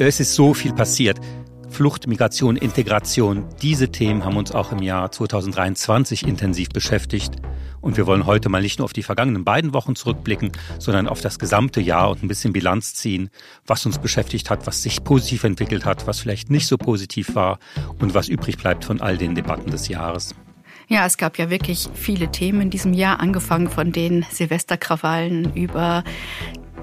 Es 0.00 0.18
ist 0.18 0.34
so 0.34 0.54
viel 0.54 0.72
passiert. 0.72 1.20
Flucht, 1.70 2.08
Migration, 2.08 2.56
Integration, 2.56 3.48
diese 3.62 3.92
Themen 3.92 4.24
haben 4.24 4.36
uns 4.36 4.50
auch 4.50 4.72
im 4.72 4.82
Jahr 4.82 5.12
2023 5.12 6.26
intensiv 6.26 6.70
beschäftigt. 6.70 7.36
Und 7.80 7.96
wir 7.96 8.08
wollen 8.08 8.26
heute 8.26 8.48
mal 8.48 8.60
nicht 8.60 8.80
nur 8.80 8.86
auf 8.86 8.92
die 8.92 9.04
vergangenen 9.04 9.44
beiden 9.44 9.72
Wochen 9.72 9.94
zurückblicken, 9.94 10.50
sondern 10.80 11.06
auf 11.06 11.20
das 11.20 11.38
gesamte 11.38 11.80
Jahr 11.80 12.10
und 12.10 12.24
ein 12.24 12.28
bisschen 12.28 12.52
Bilanz 12.52 12.94
ziehen, 12.94 13.30
was 13.66 13.86
uns 13.86 13.98
beschäftigt 13.98 14.50
hat, 14.50 14.66
was 14.66 14.82
sich 14.82 15.04
positiv 15.04 15.44
entwickelt 15.44 15.84
hat, 15.84 16.08
was 16.08 16.18
vielleicht 16.18 16.50
nicht 16.50 16.66
so 16.66 16.76
positiv 16.76 17.36
war 17.36 17.60
und 18.00 18.14
was 18.14 18.28
übrig 18.28 18.56
bleibt 18.56 18.84
von 18.84 19.00
all 19.00 19.16
den 19.16 19.36
Debatten 19.36 19.70
des 19.70 19.86
Jahres. 19.86 20.34
Ja, 20.88 21.06
es 21.06 21.16
gab 21.18 21.38
ja 21.38 21.50
wirklich 21.50 21.88
viele 21.94 22.32
Themen 22.32 22.62
in 22.62 22.70
diesem 22.70 22.94
Jahr, 22.94 23.20
angefangen 23.20 23.70
von 23.70 23.92
den 23.92 24.26
Silvesterkrawallen 24.28 25.54
über 25.54 26.02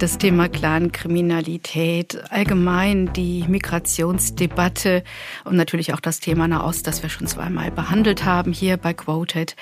das 0.02 0.18
Thema 0.18 0.50
Clankriminalität, 0.50 2.24
allgemein 2.32 3.14
die 3.14 3.46
Migrationsdebatte 3.48 5.04
und 5.44 5.56
natürlich 5.56 5.94
auch 5.94 6.00
das 6.00 6.20
Thema 6.20 6.48
Nahost, 6.48 6.88
das 6.88 7.04
wir 7.04 7.10
schon 7.10 7.28
zweimal 7.28 7.70
behandelt 7.70 8.26
haben 8.26 8.52
hier 8.52 8.78
bei 8.78 8.94
Quoted. 8.94 9.56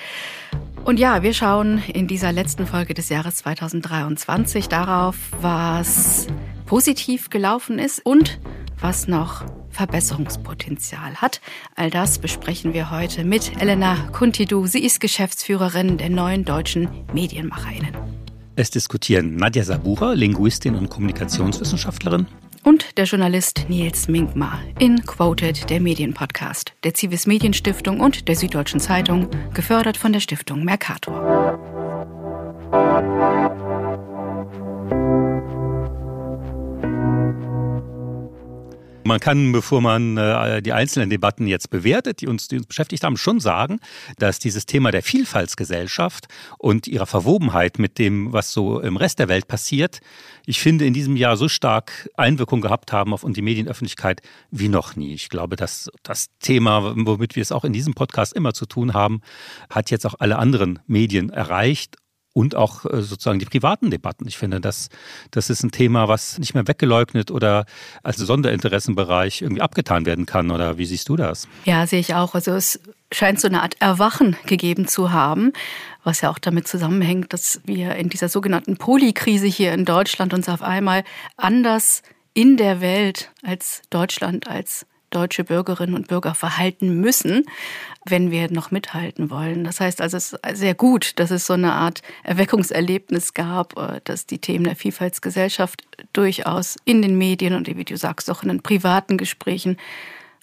Und 0.84 0.98
ja, 0.98 1.22
wir 1.22 1.34
schauen 1.34 1.82
in 1.92 2.06
dieser 2.06 2.32
letzten 2.32 2.66
Folge 2.66 2.94
des 2.94 3.10
Jahres 3.10 3.36
2023 3.36 4.68
darauf, 4.68 5.16
was 5.42 6.26
positiv 6.64 7.28
gelaufen 7.28 7.78
ist 7.78 8.00
und 8.06 8.40
was 8.80 9.08
noch 9.08 9.44
Verbesserungspotenzial 9.70 11.16
hat. 11.16 11.42
All 11.76 11.90
das 11.90 12.18
besprechen 12.18 12.72
wir 12.72 12.90
heute 12.90 13.24
mit 13.24 13.60
Elena 13.60 14.08
Kuntidu. 14.12 14.66
Sie 14.66 14.84
ist 14.84 15.00
Geschäftsführerin 15.00 15.98
der 15.98 16.08
neuen 16.08 16.46
deutschen 16.46 16.88
Medienmacherinnen. 17.12 18.19
Es 18.60 18.68
diskutieren 18.68 19.36
Nadja 19.36 19.64
Sabura, 19.64 20.12
Linguistin 20.12 20.74
und 20.74 20.90
Kommunikationswissenschaftlerin. 20.90 22.26
Und 22.62 22.98
der 22.98 23.06
Journalist 23.06 23.64
Nils 23.70 24.06
Minkmar 24.06 24.60
in 24.78 25.02
Quoted, 25.06 25.70
der 25.70 25.80
Medienpodcast 25.80 26.74
der 26.84 26.94
Civis 26.94 27.26
Medienstiftung 27.26 28.00
und 28.00 28.28
der 28.28 28.36
Süddeutschen 28.36 28.78
Zeitung, 28.78 29.30
gefördert 29.54 29.96
von 29.96 30.12
der 30.12 30.20
Stiftung 30.20 30.62
Mercator. 30.62 31.58
Man 39.10 39.18
kann, 39.18 39.50
bevor 39.50 39.80
man 39.80 40.16
äh, 40.16 40.62
die 40.62 40.72
einzelnen 40.72 41.10
Debatten 41.10 41.48
jetzt 41.48 41.70
bewertet, 41.70 42.20
die 42.20 42.28
uns, 42.28 42.46
die 42.46 42.58
uns 42.58 42.66
beschäftigt 42.66 43.02
haben, 43.02 43.16
schon 43.16 43.40
sagen, 43.40 43.80
dass 44.18 44.38
dieses 44.38 44.66
Thema 44.66 44.92
der 44.92 45.02
Vielfaltsgesellschaft 45.02 46.28
und 46.58 46.86
ihrer 46.86 47.06
Verwobenheit 47.06 47.80
mit 47.80 47.98
dem, 47.98 48.32
was 48.32 48.52
so 48.52 48.78
im 48.78 48.96
Rest 48.96 49.18
der 49.18 49.26
Welt 49.26 49.48
passiert, 49.48 49.98
ich 50.46 50.60
finde, 50.60 50.86
in 50.86 50.94
diesem 50.94 51.16
Jahr 51.16 51.36
so 51.36 51.48
stark 51.48 52.08
Einwirkung 52.16 52.60
gehabt 52.60 52.92
haben 52.92 53.12
auf 53.12 53.24
die 53.26 53.42
Medienöffentlichkeit 53.42 54.22
wie 54.52 54.68
noch 54.68 54.94
nie. 54.94 55.12
Ich 55.12 55.28
glaube, 55.28 55.56
dass 55.56 55.90
das 56.04 56.26
Thema, 56.38 56.94
womit 56.94 57.34
wir 57.34 57.42
es 57.42 57.50
auch 57.50 57.64
in 57.64 57.72
diesem 57.72 57.94
Podcast 57.94 58.32
immer 58.32 58.54
zu 58.54 58.64
tun 58.64 58.94
haben, 58.94 59.22
hat 59.70 59.90
jetzt 59.90 60.06
auch 60.06 60.14
alle 60.20 60.38
anderen 60.38 60.78
Medien 60.86 61.30
erreicht 61.30 61.96
und 62.32 62.54
auch 62.54 62.84
äh, 62.84 63.02
sozusagen 63.02 63.38
die 63.38 63.44
privaten 63.44 63.90
Debatten. 63.90 64.26
Ich 64.28 64.38
finde, 64.38 64.60
das, 64.60 64.88
das 65.30 65.50
ist 65.50 65.62
ein 65.62 65.70
Thema, 65.70 66.08
was 66.08 66.38
nicht 66.38 66.54
mehr 66.54 66.68
weggeleugnet 66.68 67.30
oder 67.30 67.66
als 68.02 68.18
Sonderinteressenbereich 68.18 69.42
irgendwie 69.42 69.62
abgetan 69.62 70.06
werden 70.06 70.26
kann. 70.26 70.50
Oder 70.50 70.78
wie 70.78 70.86
siehst 70.86 71.08
du 71.08 71.16
das? 71.16 71.48
Ja, 71.64 71.86
sehe 71.86 72.00
ich 72.00 72.14
auch. 72.14 72.34
Also 72.34 72.52
es 72.52 72.80
scheint 73.12 73.40
so 73.40 73.48
eine 73.48 73.62
Art 73.62 73.76
Erwachen 73.80 74.36
gegeben 74.46 74.86
zu 74.86 75.12
haben, 75.12 75.52
was 76.04 76.20
ja 76.20 76.30
auch 76.30 76.38
damit 76.38 76.68
zusammenhängt, 76.68 77.32
dass 77.32 77.60
wir 77.64 77.96
in 77.96 78.08
dieser 78.08 78.28
sogenannten 78.28 78.76
Polikrise 78.76 79.46
hier 79.46 79.72
in 79.72 79.84
Deutschland 79.84 80.32
uns 80.32 80.48
auf 80.48 80.62
einmal 80.62 81.04
anders 81.36 82.02
in 82.32 82.56
der 82.56 82.80
Welt 82.80 83.32
als 83.42 83.82
Deutschland, 83.90 84.46
als 84.46 84.86
deutsche 85.10 85.44
Bürgerinnen 85.44 85.94
und 85.94 86.08
Bürger 86.08 86.34
verhalten 86.34 87.00
müssen, 87.00 87.44
wenn 88.06 88.30
wir 88.30 88.50
noch 88.50 88.70
mithalten 88.70 89.30
wollen. 89.30 89.64
Das 89.64 89.80
heißt 89.80 90.00
also, 90.00 90.16
es 90.16 90.32
ist 90.32 90.40
sehr 90.54 90.74
gut, 90.74 91.18
dass 91.18 91.30
es 91.30 91.46
so 91.46 91.54
eine 91.54 91.72
Art 91.72 92.02
Erweckungserlebnis 92.22 93.34
gab, 93.34 93.76
äh, 93.76 94.00
dass 94.04 94.26
die 94.26 94.38
Themen 94.38 94.64
der 94.64 94.76
Vielfaltsgesellschaft 94.76 95.82
durchaus 96.12 96.76
in 96.84 97.02
den 97.02 97.18
Medien 97.18 97.54
und 97.54 97.66
wie 97.68 97.84
du 97.84 97.96
sagst, 97.96 98.30
auch 98.30 98.42
in 98.42 98.48
den 98.48 98.62
privaten 98.62 99.18
Gesprächen 99.18 99.76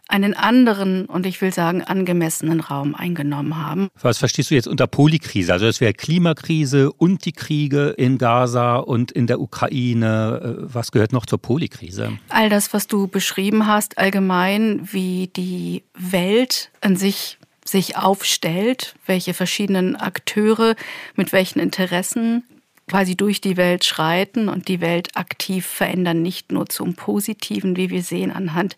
einen 0.07 0.33
anderen 0.33 1.05
und 1.05 1.25
ich 1.25 1.41
will 1.41 1.53
sagen 1.53 1.83
angemessenen 1.83 2.59
Raum 2.59 2.95
eingenommen 2.95 3.57
haben. 3.57 3.89
Was 4.01 4.17
verstehst 4.17 4.51
du 4.51 4.55
jetzt 4.55 4.67
unter 4.67 4.87
Polykrise? 4.87 5.51
Also 5.53 5.65
das 5.65 5.81
wäre 5.81 5.93
Klimakrise 5.93 6.91
und 6.91 7.25
die 7.25 7.33
Kriege 7.33 7.89
in 7.89 8.17
Gaza 8.17 8.77
und 8.77 9.11
in 9.11 9.27
der 9.27 9.39
Ukraine. 9.39 10.57
Äh, 10.59 10.73
was 10.73 10.91
gehört 10.91 11.13
noch 11.13 11.25
zur 11.25 11.41
Polykrise? 11.41 12.17
All 12.29 12.49
das, 12.49 12.73
was 12.73 12.87
du 12.87 13.07
beschrieben 13.07 13.67
hast, 13.67 13.97
allgemein, 13.97 14.87
wie 14.91 15.27
die 15.27 15.83
Welt 15.93 16.71
an 16.81 16.95
sich 16.95 17.37
sich 17.65 17.97
aufstellt, 17.97 18.95
welche 19.05 19.33
verschiedenen 19.33 19.97
Akteure 19.97 20.75
mit 21.15 21.33
welchen 21.33 21.59
Interessen 21.59 22.43
quasi 22.87 23.17
durch 23.17 23.41
die 23.41 23.57
Welt 23.57 23.83
schreiten 23.83 24.47
und 24.47 24.69
die 24.69 24.79
Welt 24.79 25.17
aktiv 25.17 25.65
verändern, 25.65 26.21
nicht 26.21 26.53
nur 26.53 26.67
zum 26.67 26.93
Positiven, 26.93 27.75
wie 27.75 27.89
wir 27.89 28.01
sehen 28.01 28.31
anhand 28.31 28.77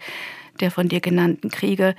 der 0.61 0.71
von 0.71 0.89
dir 0.89 0.99
genannten 0.99 1.49
Kriege. 1.49 1.95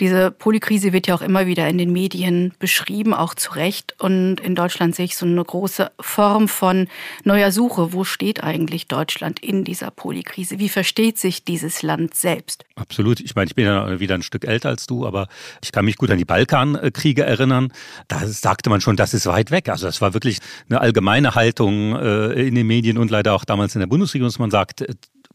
Diese 0.00 0.30
Polykrise 0.30 0.92
wird 0.92 1.06
ja 1.06 1.14
auch 1.14 1.22
immer 1.22 1.46
wieder 1.46 1.68
in 1.68 1.78
den 1.78 1.92
Medien 1.92 2.52
beschrieben, 2.58 3.14
auch 3.14 3.34
zu 3.34 3.52
Recht. 3.52 3.94
Und 3.98 4.40
in 4.40 4.54
Deutschland 4.54 4.94
sehe 4.94 5.06
ich 5.06 5.16
so 5.16 5.26
eine 5.26 5.44
große 5.44 5.90
Form 6.00 6.48
von 6.48 6.88
neuer 7.24 7.52
Suche. 7.52 7.92
Wo 7.92 8.04
steht 8.04 8.42
eigentlich 8.42 8.88
Deutschland 8.88 9.40
in 9.40 9.64
dieser 9.64 9.90
Polykrise? 9.90 10.58
Wie 10.58 10.68
versteht 10.68 11.18
sich 11.18 11.44
dieses 11.44 11.82
Land 11.82 12.14
selbst? 12.14 12.64
Absolut. 12.76 13.20
Ich 13.20 13.34
meine, 13.34 13.48
ich 13.48 13.54
bin 13.54 13.64
ja 13.64 14.00
wieder 14.00 14.14
ein 14.14 14.22
Stück 14.22 14.44
älter 14.46 14.68
als 14.68 14.86
du, 14.86 15.06
aber 15.06 15.28
ich 15.62 15.72
kann 15.72 15.84
mich 15.84 15.96
gut 15.96 16.10
an 16.10 16.18
die 16.18 16.24
Balkankriege 16.24 17.24
erinnern. 17.24 17.72
Da 18.08 18.26
sagte 18.26 18.70
man 18.70 18.80
schon, 18.80 18.96
das 18.96 19.14
ist 19.14 19.26
weit 19.26 19.50
weg. 19.50 19.68
Also 19.68 19.86
das 19.86 20.00
war 20.00 20.14
wirklich 20.14 20.38
eine 20.68 20.80
allgemeine 20.80 21.34
Haltung 21.34 21.96
äh, 21.96 22.32
in 22.46 22.54
den 22.54 22.66
Medien 22.66 22.98
und 22.98 23.10
leider 23.10 23.34
auch 23.34 23.44
damals 23.44 23.74
in 23.74 23.80
der 23.80 23.86
Bundesregierung, 23.86 24.28
dass 24.28 24.38
man 24.38 24.50
sagt, 24.50 24.84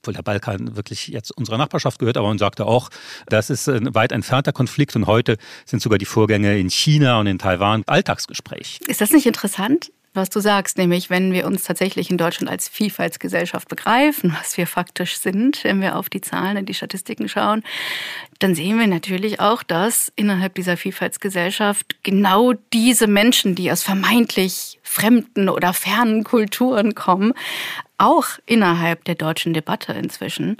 obwohl 0.01 0.15
der 0.15 0.23
Balkan 0.23 0.75
wirklich 0.75 1.07
jetzt 1.07 1.31
unserer 1.37 1.57
Nachbarschaft 1.57 1.99
gehört, 1.99 2.17
aber 2.17 2.27
man 2.27 2.39
sagte 2.39 2.65
auch, 2.65 2.89
das 3.27 3.49
ist 3.49 3.69
ein 3.69 3.93
weit 3.93 4.11
entfernter 4.11 4.51
Konflikt 4.51 4.95
und 4.95 5.05
heute 5.05 5.37
sind 5.65 5.81
sogar 5.81 5.99
die 5.99 6.05
Vorgänge 6.05 6.57
in 6.57 6.69
China 6.69 7.19
und 7.19 7.27
in 7.27 7.37
Taiwan 7.37 7.83
Alltagsgespräch. 7.85 8.79
Ist 8.87 9.01
das 9.01 9.11
nicht 9.11 9.27
interessant? 9.27 9.91
was 10.13 10.29
du 10.29 10.41
sagst, 10.41 10.77
nämlich 10.77 11.09
wenn 11.09 11.31
wir 11.31 11.45
uns 11.45 11.63
tatsächlich 11.63 12.09
in 12.09 12.17
Deutschland 12.17 12.51
als 12.51 12.67
Vielfaltsgesellschaft 12.67 13.69
begreifen, 13.69 14.35
was 14.39 14.57
wir 14.57 14.67
faktisch 14.67 15.17
sind, 15.17 15.63
wenn 15.63 15.79
wir 15.79 15.95
auf 15.95 16.09
die 16.09 16.19
Zahlen 16.19 16.57
und 16.57 16.67
die 16.67 16.73
Statistiken 16.73 17.29
schauen, 17.29 17.63
dann 18.39 18.53
sehen 18.53 18.77
wir 18.77 18.87
natürlich 18.87 19.39
auch, 19.39 19.63
dass 19.63 20.11
innerhalb 20.15 20.55
dieser 20.55 20.75
Vielfaltsgesellschaft 20.75 22.03
genau 22.03 22.53
diese 22.73 23.07
Menschen, 23.07 23.55
die 23.55 23.71
aus 23.71 23.83
vermeintlich 23.83 24.79
fremden 24.83 25.47
oder 25.47 25.73
fernen 25.73 26.25
Kulturen 26.25 26.93
kommen, 26.93 27.33
auch 28.01 28.25
innerhalb 28.45 29.05
der 29.05 29.15
deutschen 29.15 29.53
Debatte 29.53 29.93
inzwischen 29.93 30.57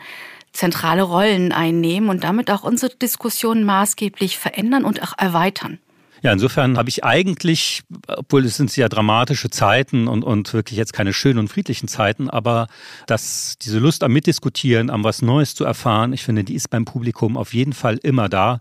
zentrale 0.54 1.04
Rollen 1.04 1.52
einnehmen 1.52 2.10
und 2.10 2.24
damit 2.24 2.52
auch 2.52 2.64
unsere 2.64 2.94
Diskussion 2.96 3.64
maßgeblich 3.64 4.38
verändern 4.38 4.84
und 4.84 5.02
auch 5.02 5.14
erweitern. 5.18 5.80
Ja, 6.24 6.32
insofern 6.32 6.78
habe 6.78 6.90
ich 6.90 7.04
eigentlich, 7.04 7.82
obwohl 8.08 8.46
es 8.46 8.56
sind 8.56 8.76
ja 8.78 8.90
dramatische 8.90 9.50
Zeiten 9.50 10.08
und, 10.08 10.24
und 10.24 10.54
wirklich 10.54 10.78
jetzt 10.78 10.94
keine 10.94 11.14
schönen 11.14 11.40
und 11.40 11.48
friedlichen 11.48 11.88
Zeiten, 11.88 12.30
aber 12.30 12.68
dass 13.08 13.58
diese 13.60 13.80
Lust 13.80 14.04
am 14.04 14.14
Mitdiskutieren, 14.14 14.92
am 14.92 15.04
was 15.04 15.24
Neues 15.24 15.56
zu 15.56 15.64
erfahren, 15.64 16.14
ich 16.14 16.24
finde, 16.24 16.44
die 16.44 16.54
ist 16.54 16.70
beim 16.70 16.86
Publikum 16.86 17.38
auf 17.38 17.56
jeden 17.56 17.74
Fall 17.74 17.98
immer 18.04 18.30
da. 18.30 18.60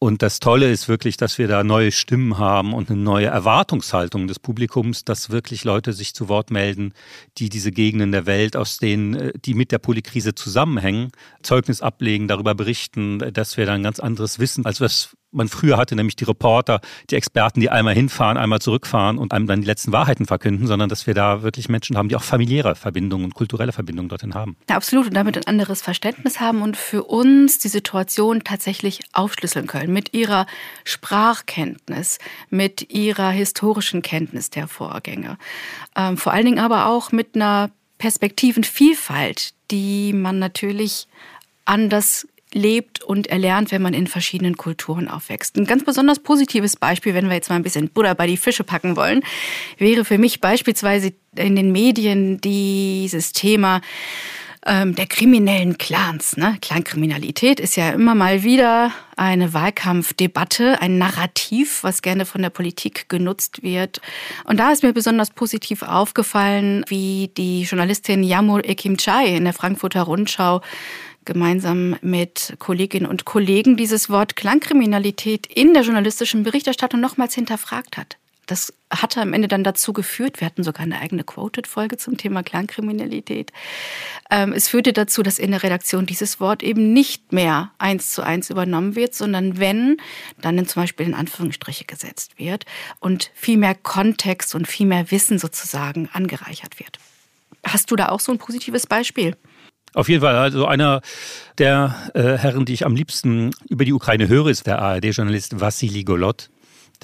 Und 0.00 0.22
das 0.22 0.38
Tolle 0.38 0.70
ist 0.70 0.88
wirklich, 0.88 1.16
dass 1.16 1.38
wir 1.38 1.48
da 1.48 1.64
neue 1.64 1.90
Stimmen 1.90 2.38
haben 2.38 2.72
und 2.72 2.88
eine 2.88 3.00
neue 3.00 3.26
Erwartungshaltung 3.26 4.28
des 4.28 4.38
Publikums, 4.38 5.04
dass 5.04 5.30
wirklich 5.30 5.64
Leute 5.64 5.92
sich 5.92 6.14
zu 6.14 6.28
Wort 6.28 6.52
melden, 6.52 6.92
die 7.38 7.48
diese 7.48 7.72
Gegenden 7.72 8.12
der 8.12 8.24
Welt, 8.24 8.56
aus 8.56 8.78
denen, 8.78 9.14
äh, 9.14 9.32
die 9.44 9.54
mit 9.54 9.72
der 9.72 9.78
Polykrise 9.78 10.36
zusammenhängen, 10.36 11.10
Zeugnis 11.42 11.80
ablegen, 11.80 12.28
darüber 12.28 12.54
berichten, 12.54 13.18
dass 13.32 13.56
wir 13.56 13.66
da 13.66 13.72
ein 13.72 13.82
ganz 13.82 13.98
anderes 13.98 14.38
Wissen, 14.38 14.64
als 14.66 14.80
was 14.80 15.16
man 15.30 15.48
früher 15.48 15.76
hatte, 15.76 15.94
nämlich 15.94 16.16
die 16.16 16.24
Reporter, 16.24 16.80
die 17.10 17.16
Experten, 17.16 17.60
die 17.60 17.70
einmal 17.70 17.94
hinfahren, 17.94 18.36
einmal 18.36 18.60
zurückfahren 18.60 19.18
und 19.18 19.32
einem 19.32 19.46
dann 19.46 19.60
die 19.60 19.66
letzten 19.66 19.92
Wahrheiten 19.92 20.26
verkünden, 20.26 20.66
sondern 20.66 20.88
dass 20.88 21.06
wir 21.06 21.14
da 21.14 21.42
wirklich 21.42 21.68
Menschen 21.68 21.96
haben, 21.96 22.08
die 22.08 22.16
auch 22.16 22.22
familiäre 22.22 22.74
Verbindungen 22.74 23.26
und 23.26 23.34
kulturelle 23.34 23.72
Verbindungen 23.72 24.08
dorthin 24.08 24.34
haben. 24.34 24.56
Ja, 24.68 24.76
absolut 24.76 25.06
und 25.06 25.14
damit 25.14 25.36
ein 25.36 25.46
anderes 25.46 25.82
Verständnis 25.82 26.40
haben 26.40 26.62
und 26.62 26.76
für 26.76 27.04
uns 27.04 27.58
die 27.58 27.68
Situation 27.68 28.42
tatsächlich 28.42 29.00
aufschlüsseln 29.12 29.66
können 29.66 29.92
mit 29.92 30.14
ihrer 30.14 30.46
Sprachkenntnis, 30.84 32.18
mit 32.48 32.90
ihrer 32.92 33.30
historischen 33.30 34.02
Kenntnis 34.02 34.50
der 34.50 34.66
Vorgänge. 34.66 35.38
Ähm, 35.96 36.16
vor 36.16 36.32
allen 36.32 36.46
Dingen 36.46 36.58
aber 36.58 36.86
auch 36.86 37.12
mit 37.12 37.34
einer 37.34 37.70
Perspektivenvielfalt, 37.98 39.52
die 39.70 40.12
man 40.12 40.38
natürlich 40.38 41.08
anders 41.64 42.26
lebt 42.54 43.02
und 43.02 43.26
erlernt, 43.26 43.70
wenn 43.70 43.82
man 43.82 43.94
in 43.94 44.06
verschiedenen 44.06 44.56
Kulturen 44.56 45.08
aufwächst. 45.08 45.56
Ein 45.56 45.66
ganz 45.66 45.84
besonders 45.84 46.18
positives 46.18 46.76
Beispiel, 46.76 47.14
wenn 47.14 47.28
wir 47.28 47.34
jetzt 47.34 47.50
mal 47.50 47.56
ein 47.56 47.62
bisschen 47.62 47.88
Butter 47.88 48.14
bei 48.14 48.26
die 48.26 48.36
Fische 48.36 48.64
packen 48.64 48.96
wollen, 48.96 49.22
wäre 49.76 50.04
für 50.04 50.18
mich 50.18 50.40
beispielsweise 50.40 51.12
in 51.36 51.56
den 51.56 51.72
Medien 51.72 52.40
dieses 52.40 53.32
Thema 53.32 53.80
ähm, 54.66 54.94
der 54.94 55.06
kriminellen 55.06 55.78
Clans. 55.78 56.36
Ne? 56.36 56.58
Clankriminalität 56.60 57.60
ist 57.60 57.76
ja 57.76 57.90
immer 57.90 58.14
mal 58.14 58.42
wieder 58.42 58.92
eine 59.16 59.54
Wahlkampfdebatte, 59.54 60.80
ein 60.80 60.98
Narrativ, 60.98 61.82
was 61.82 62.02
gerne 62.02 62.26
von 62.26 62.42
der 62.42 62.50
Politik 62.50 63.08
genutzt 63.08 63.62
wird. 63.62 64.00
Und 64.44 64.58
da 64.58 64.70
ist 64.70 64.82
mir 64.82 64.92
besonders 64.92 65.30
positiv 65.30 65.82
aufgefallen, 65.82 66.84
wie 66.88 67.30
die 67.36 67.62
Journalistin 67.62 68.22
Yamur 68.22 68.64
Ekimchai 68.64 69.36
in 69.36 69.44
der 69.44 69.54
Frankfurter 69.54 70.02
Rundschau 70.02 70.60
gemeinsam 71.28 71.96
mit 72.00 72.56
Kolleginnen 72.58 73.06
und 73.06 73.26
Kollegen 73.26 73.76
dieses 73.76 74.08
Wort 74.08 74.34
Klangkriminalität 74.34 75.46
in 75.46 75.74
der 75.74 75.82
journalistischen 75.82 76.42
Berichterstattung 76.42 77.00
nochmals 77.00 77.34
hinterfragt 77.34 77.98
hat. 77.98 78.16
Das 78.46 78.72
hatte 78.90 79.20
am 79.20 79.34
Ende 79.34 79.46
dann 79.46 79.62
dazu 79.62 79.92
geführt, 79.92 80.40
wir 80.40 80.46
hatten 80.46 80.64
sogar 80.64 80.80
eine 80.80 80.98
eigene 81.00 81.22
Quoted-Folge 81.22 81.98
zum 81.98 82.16
Thema 82.16 82.42
Klangkriminalität. 82.42 83.52
Ähm, 84.30 84.54
es 84.54 84.68
führte 84.68 84.94
dazu, 84.94 85.22
dass 85.22 85.38
in 85.38 85.50
der 85.50 85.62
Redaktion 85.62 86.06
dieses 86.06 86.40
Wort 86.40 86.62
eben 86.62 86.94
nicht 86.94 87.30
mehr 87.30 87.72
eins 87.76 88.10
zu 88.10 88.22
eins 88.22 88.48
übernommen 88.48 88.96
wird, 88.96 89.14
sondern 89.14 89.60
wenn, 89.60 89.98
dann 90.40 90.56
in 90.56 90.66
zum 90.66 90.82
Beispiel 90.82 91.04
in 91.04 91.14
Anführungsstriche 91.14 91.84
gesetzt 91.84 92.38
wird 92.38 92.64
und 93.00 93.30
viel 93.34 93.58
mehr 93.58 93.74
Kontext 93.74 94.54
und 94.54 94.66
viel 94.66 94.86
mehr 94.86 95.10
Wissen 95.10 95.38
sozusagen 95.38 96.08
angereichert 96.14 96.80
wird. 96.80 96.98
Hast 97.66 97.90
du 97.90 97.96
da 97.96 98.08
auch 98.08 98.20
so 98.20 98.32
ein 98.32 98.38
positives 98.38 98.86
Beispiel? 98.86 99.36
Auf 99.94 100.08
jeden 100.08 100.20
Fall, 100.20 100.36
also 100.36 100.66
einer 100.66 101.00
der 101.56 101.94
äh, 102.14 102.36
Herren, 102.36 102.64
die 102.64 102.74
ich 102.74 102.84
am 102.84 102.94
liebsten 102.94 103.50
über 103.68 103.84
die 103.84 103.92
Ukraine 103.92 104.28
höre, 104.28 104.48
ist 104.48 104.66
der 104.66 104.80
ARD-Journalist 104.80 105.60
Vassili 105.60 106.04
Golot, 106.04 106.50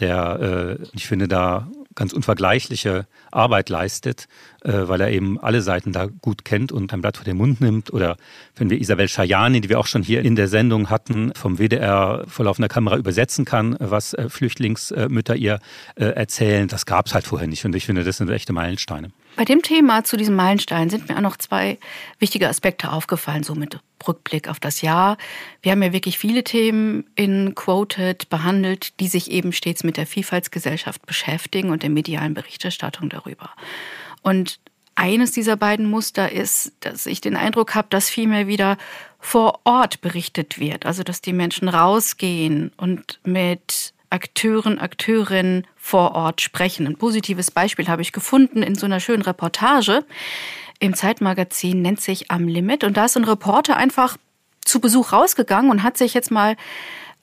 der, 0.01 0.79
äh, 0.81 0.87
ich 0.93 1.07
finde, 1.07 1.29
da 1.29 1.69
ganz 1.95 2.13
unvergleichliche 2.13 3.07
Arbeit 3.31 3.69
leistet, 3.69 4.27
äh, 4.63 4.73
weil 4.73 5.01
er 5.01 5.11
eben 5.11 5.39
alle 5.41 5.63
Seiten 5.63 5.93
da 5.93 6.07
gut 6.07 6.45
kennt 6.45 6.73
und 6.73 6.93
ein 6.93 7.01
Blatt 7.01 7.17
vor 7.17 7.25
den 7.25 7.37
Mund 7.37 7.61
nimmt. 7.61 7.93
Oder 7.93 8.17
wenn 8.57 8.71
wir 8.71 8.81
Isabel 8.81 9.09
Schajani, 9.09 9.61
die 9.61 9.69
wir 9.69 9.79
auch 9.79 9.87
schon 9.87 10.03
hier 10.03 10.23
in 10.23 10.37
der 10.37 10.49
Sendung 10.49 10.91
hatten, 10.91 11.33
vom 11.35 11.59
WDR 11.59 12.25
vor 12.27 12.45
laufender 12.45 12.69
Kamera 12.69 12.97
übersetzen 12.97 13.45
kann, 13.45 13.77
was 13.79 14.15
äh, 14.15 14.29
Flüchtlingsmütter 14.29 15.37
ihr 15.37 15.61
äh, 15.95 16.07
erzählen, 16.07 16.69
das 16.69 16.87
gab 16.87 17.07
es 17.07 17.15
halt 17.15 17.27
vorher 17.27 17.49
nicht. 17.49 17.65
Und 17.65 17.75
ich 17.77 17.87
finde, 17.87 18.05
das 18.05 18.17
sind 18.17 18.31
echte 18.31 18.53
Meilensteine. 18.53 19.11
Bei 19.37 19.45
dem 19.45 19.63
Thema 19.63 20.05
zu 20.05 20.17
diesem 20.17 20.37
Meilenstein 20.37 20.91
sind 20.91 21.09
mir 21.09 21.17
auch 21.17 21.21
noch 21.21 21.37
zwei 21.37 21.79
wichtige 22.19 22.49
Aspekte 22.49 22.93
aufgefallen, 22.93 23.43
so 23.43 23.55
mit 23.55 23.81
Rückblick 24.07 24.49
auf 24.49 24.61
das 24.61 24.81
Jahr. 24.81 25.17
Wir 25.63 25.73
haben 25.73 25.83
ja 25.83 25.93
wirklich 25.93 26.19
viele 26.19 26.45
Themen 26.45 27.05
in 27.17 27.55
Quoted 27.55 28.29
behandelt, 28.29 28.99
die 29.01 29.09
sich 29.09 29.31
eben 29.31 29.53
stets 29.53 29.83
mit 29.83 29.97
der 29.97 30.07
Vielfaltsgesellschaft 30.07 31.05
beschäftigen 31.07 31.71
und 31.71 31.83
der 31.83 31.91
medialen 31.91 32.35
Berichterstattung 32.35 33.09
darüber. 33.09 33.51
Und 34.23 34.61
eines 34.95 35.33
dieser 35.33 35.57
beiden 35.57 35.91
Muster 35.91 36.31
ist, 36.31 36.73
dass 36.81 37.07
ich 37.07 37.21
den 37.21 37.37
Eindruck 37.37 37.75
habe, 37.75 37.89
dass 37.91 38.09
vielmehr 38.09 38.47
wieder 38.47 38.77
vor 39.19 39.61
Ort 39.65 40.01
berichtet 40.01 40.61
wird. 40.61 40.87
Also, 40.87 41.03
dass 41.03 41.21
die 41.21 41.33
Menschen 41.33 41.69
rausgehen 41.69 42.71
und 42.77 43.19
mit 43.25 43.94
Akteuren, 44.14 44.78
Akteurinnen 44.78 45.66
vor 45.76 46.14
Ort 46.14 46.40
sprechen. 46.40 46.87
Ein 46.87 46.96
positives 46.96 47.50
Beispiel 47.50 47.88
habe 47.88 48.00
ich 48.00 48.12
gefunden 48.12 48.62
in 48.62 48.76
so 48.76 48.87
einer 48.87 49.00
schönen 49.00 49.22
Reportage 49.22 50.05
im 50.78 50.94
Zeitmagazin, 50.94 51.82
nennt 51.82 52.00
sich 52.00 52.31
Am 52.31 52.46
Limit. 52.46 52.84
Und 52.84 52.96
da 52.96 53.06
ist 53.06 53.16
ein 53.16 53.25
Reporter 53.25 53.76
einfach 53.76 54.16
zu 54.64 54.81
Besuch 54.81 55.12
rausgegangen 55.12 55.69
und 55.69 55.82
hat 55.82 55.99
sich 55.99 56.14
jetzt 56.14 56.31
mal 56.31 56.56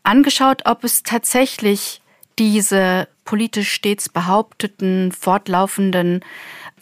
angeschaut, 0.04 0.64
ob 0.66 0.84
es 0.84 1.04
tatsächlich 1.04 2.02
diese 2.38 3.08
politisch 3.24 3.72
stets 3.72 4.10
behaupteten, 4.10 5.14
fortlaufenden, 5.14 6.26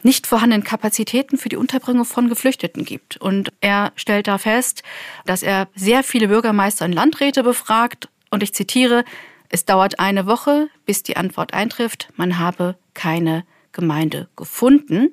nicht 0.01 0.25
vorhandenen 0.25 0.63
Kapazitäten 0.63 1.37
für 1.37 1.49
die 1.49 1.57
Unterbringung 1.57 2.05
von 2.05 2.29
Geflüchteten 2.29 2.83
gibt. 2.83 3.17
Und 3.17 3.51
er 3.61 3.91
stellt 3.95 4.27
da 4.27 4.39
fest, 4.39 4.81
dass 5.27 5.43
er 5.43 5.67
sehr 5.75 6.01
viele 6.03 6.29
Bürgermeister 6.29 6.85
und 6.85 6.93
Landräte 6.93 7.43
befragt. 7.43 8.09
Und 8.31 8.41
ich 8.41 8.55
zitiere, 8.55 9.03
es 9.49 9.65
dauert 9.65 9.99
eine 9.99 10.25
Woche, 10.25 10.69
bis 10.85 11.03
die 11.03 11.17
Antwort 11.17 11.53
eintrifft, 11.53 12.09
man 12.15 12.37
habe 12.37 12.75
keine 12.93 13.45
Gemeinde 13.71 14.27
gefunden, 14.35 15.09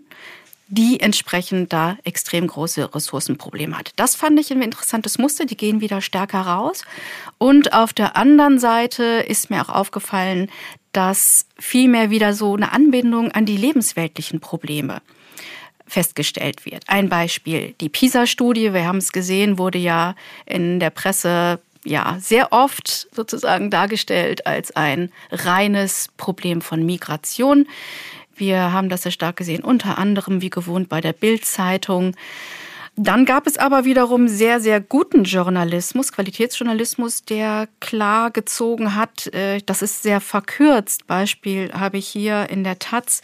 die 0.69 1.00
entsprechend 1.00 1.73
da 1.73 1.97
extrem 2.05 2.47
große 2.47 2.94
Ressourcenprobleme 2.94 3.79
hat. 3.79 3.93
Das 3.97 4.17
fand 4.17 4.38
ich 4.41 4.50
ein 4.50 4.62
interessantes 4.62 5.17
Muster, 5.19 5.47
die 5.47 5.56
gehen 5.56 5.81
wieder 5.81 6.00
stärker 6.00 6.41
raus. 6.41 6.85
Und 7.38 7.73
auf 7.73 7.93
der 7.93 8.17
anderen 8.17 8.59
Seite 8.59 9.05
ist 9.29 9.49
mir 9.49 9.62
auch 9.62 9.69
aufgefallen, 9.69 10.50
dass 10.93 11.47
vielmehr 11.59 12.11
wieder 12.11 12.35
so 12.35 12.55
eine 12.55 12.73
Anbindung 12.73 13.31
an 13.31 13.47
die 13.47 13.56
lebensweltlichen 13.56 14.41
Probleme 14.41 15.03
festgestellt 15.87 16.65
wird. 16.65 16.82
Ein 16.89 17.09
Beispiel, 17.09 17.75
die 17.81 17.89
PISA-Studie, 17.89 18.73
wir 18.73 18.87
haben 18.87 18.99
es 18.99 19.12
gesehen, 19.12 19.59
wurde 19.59 19.79
ja 19.79 20.17
in 20.44 20.81
der 20.81 20.91
Presse 20.91 21.61
ja 21.87 22.19
sehr 22.21 22.53
oft 22.53 23.09
sozusagen 23.12 23.71
dargestellt 23.71 24.47
als 24.47 24.75
ein 24.75 25.11
reines 25.31 26.09
Problem 26.17 26.61
von 26.61 26.85
Migration. 26.85 27.67
Wir 28.35 28.73
haben 28.73 28.88
das 28.88 29.03
sehr 29.03 29.12
stark 29.12 29.37
gesehen, 29.37 29.65
unter 29.65 29.99
anderem 29.99 30.43
wie 30.43 30.50
gewohnt 30.50 30.88
bei 30.88 31.00
der 31.00 31.12
Bild-Zeitung. 31.12 32.15
Dann 32.99 33.27
gab 33.27 33.47
es 33.47 33.59
aber 33.59 33.85
wiederum 33.85 34.27
sehr, 34.27 34.59
sehr 34.59 34.81
guten 34.81 35.25
Journalismus, 35.25 36.12
Qualitätsjournalismus, 36.12 37.25
der 37.25 37.69
klar 37.79 38.31
gezogen 38.31 38.94
hat, 38.94 39.27
äh, 39.35 39.61
das 39.67 39.82
ist 39.82 40.03
sehr 40.03 40.21
verkürzt. 40.21 41.06
Beispiel 41.06 41.71
habe 41.75 41.99
ich 41.99 42.09
hier 42.09 42.49
in 42.49 42.65
der 42.65 42.79
Taz 42.79 43.21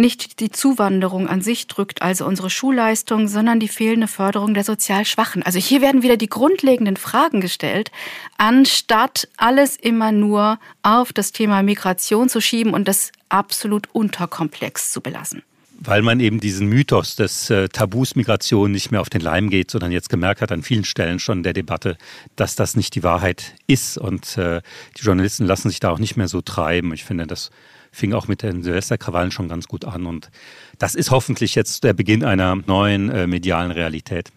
nicht 0.00 0.40
die 0.40 0.50
Zuwanderung 0.50 1.28
an 1.28 1.42
sich 1.42 1.66
drückt, 1.66 2.02
also 2.02 2.26
unsere 2.26 2.50
Schulleistung, 2.50 3.28
sondern 3.28 3.60
die 3.60 3.68
fehlende 3.68 4.08
Förderung 4.08 4.54
der 4.54 4.64
sozial 4.64 5.04
Schwachen. 5.04 5.42
Also 5.42 5.58
hier 5.58 5.80
werden 5.80 6.02
wieder 6.02 6.16
die 6.16 6.28
grundlegenden 6.28 6.96
Fragen 6.96 7.40
gestellt, 7.40 7.90
anstatt 8.38 9.28
alles 9.36 9.76
immer 9.76 10.12
nur 10.12 10.58
auf 10.82 11.12
das 11.12 11.32
Thema 11.32 11.62
Migration 11.62 12.28
zu 12.28 12.40
schieben 12.40 12.74
und 12.74 12.88
das 12.88 13.12
absolut 13.28 13.88
unterkomplex 13.92 14.92
zu 14.92 15.00
belassen 15.00 15.42
weil 15.82 16.02
man 16.02 16.20
eben 16.20 16.40
diesen 16.40 16.68
Mythos 16.68 17.16
des 17.16 17.48
äh, 17.48 17.68
Tabus 17.68 18.14
Migration 18.14 18.70
nicht 18.70 18.90
mehr 18.90 19.00
auf 19.00 19.08
den 19.08 19.22
Leim 19.22 19.48
geht, 19.48 19.70
sondern 19.70 19.90
jetzt 19.90 20.10
gemerkt 20.10 20.42
hat 20.42 20.52
an 20.52 20.62
vielen 20.62 20.84
Stellen 20.84 21.18
schon 21.18 21.42
der 21.42 21.54
Debatte, 21.54 21.96
dass 22.36 22.54
das 22.54 22.76
nicht 22.76 22.94
die 22.94 23.02
Wahrheit 23.02 23.54
ist. 23.66 23.96
Und 23.96 24.36
äh, 24.36 24.60
die 24.98 25.02
Journalisten 25.02 25.46
lassen 25.46 25.70
sich 25.70 25.80
da 25.80 25.90
auch 25.90 25.98
nicht 25.98 26.18
mehr 26.18 26.28
so 26.28 26.42
treiben. 26.42 26.92
Ich 26.92 27.04
finde, 27.04 27.26
das 27.26 27.50
fing 27.92 28.12
auch 28.12 28.28
mit 28.28 28.42
den 28.42 28.62
Silvesterkrawallen 28.62 29.30
schon 29.30 29.48
ganz 29.48 29.68
gut 29.68 29.84
an. 29.84 30.06
Und 30.06 30.30
das 30.78 30.94
ist 30.94 31.10
hoffentlich 31.10 31.54
jetzt 31.54 31.84
der 31.84 31.92
Beginn 31.92 32.24
einer 32.24 32.56
neuen 32.56 33.10
äh, 33.10 33.26
medialen 33.26 33.70
Realität. 33.70 34.30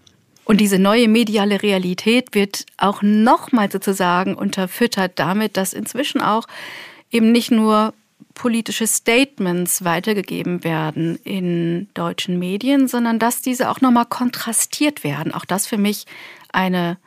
Und 0.45 0.59
diese 0.59 0.77
neue 0.79 1.07
mediale 1.07 1.61
Realität 1.61 2.35
wird 2.35 2.65
auch 2.77 3.01
nochmal 3.01 3.71
sozusagen 3.71 4.35
unterfüttert 4.35 5.13
damit, 5.15 5.55
dass 5.55 5.73
inzwischen 5.73 6.21
auch 6.21 6.47
eben 7.11 7.31
nicht 7.31 7.51
nur 7.51 7.93
politische 8.33 8.87
Statements 8.87 9.83
weitergegeben 9.83 10.63
werden 10.63 11.17
in 11.23 11.87
deutschen 11.93 12.39
Medien, 12.39 12.87
sondern 12.87 13.19
dass 13.19 13.41
diese 13.41 13.69
auch 13.69 13.79
nochmal 13.79 14.05
kontrastiert 14.05 15.03
werden. 15.03 15.33
Auch 15.33 15.45
das 15.45 15.67
für 15.67 15.77
mich 15.77 16.05
eine 16.51 16.97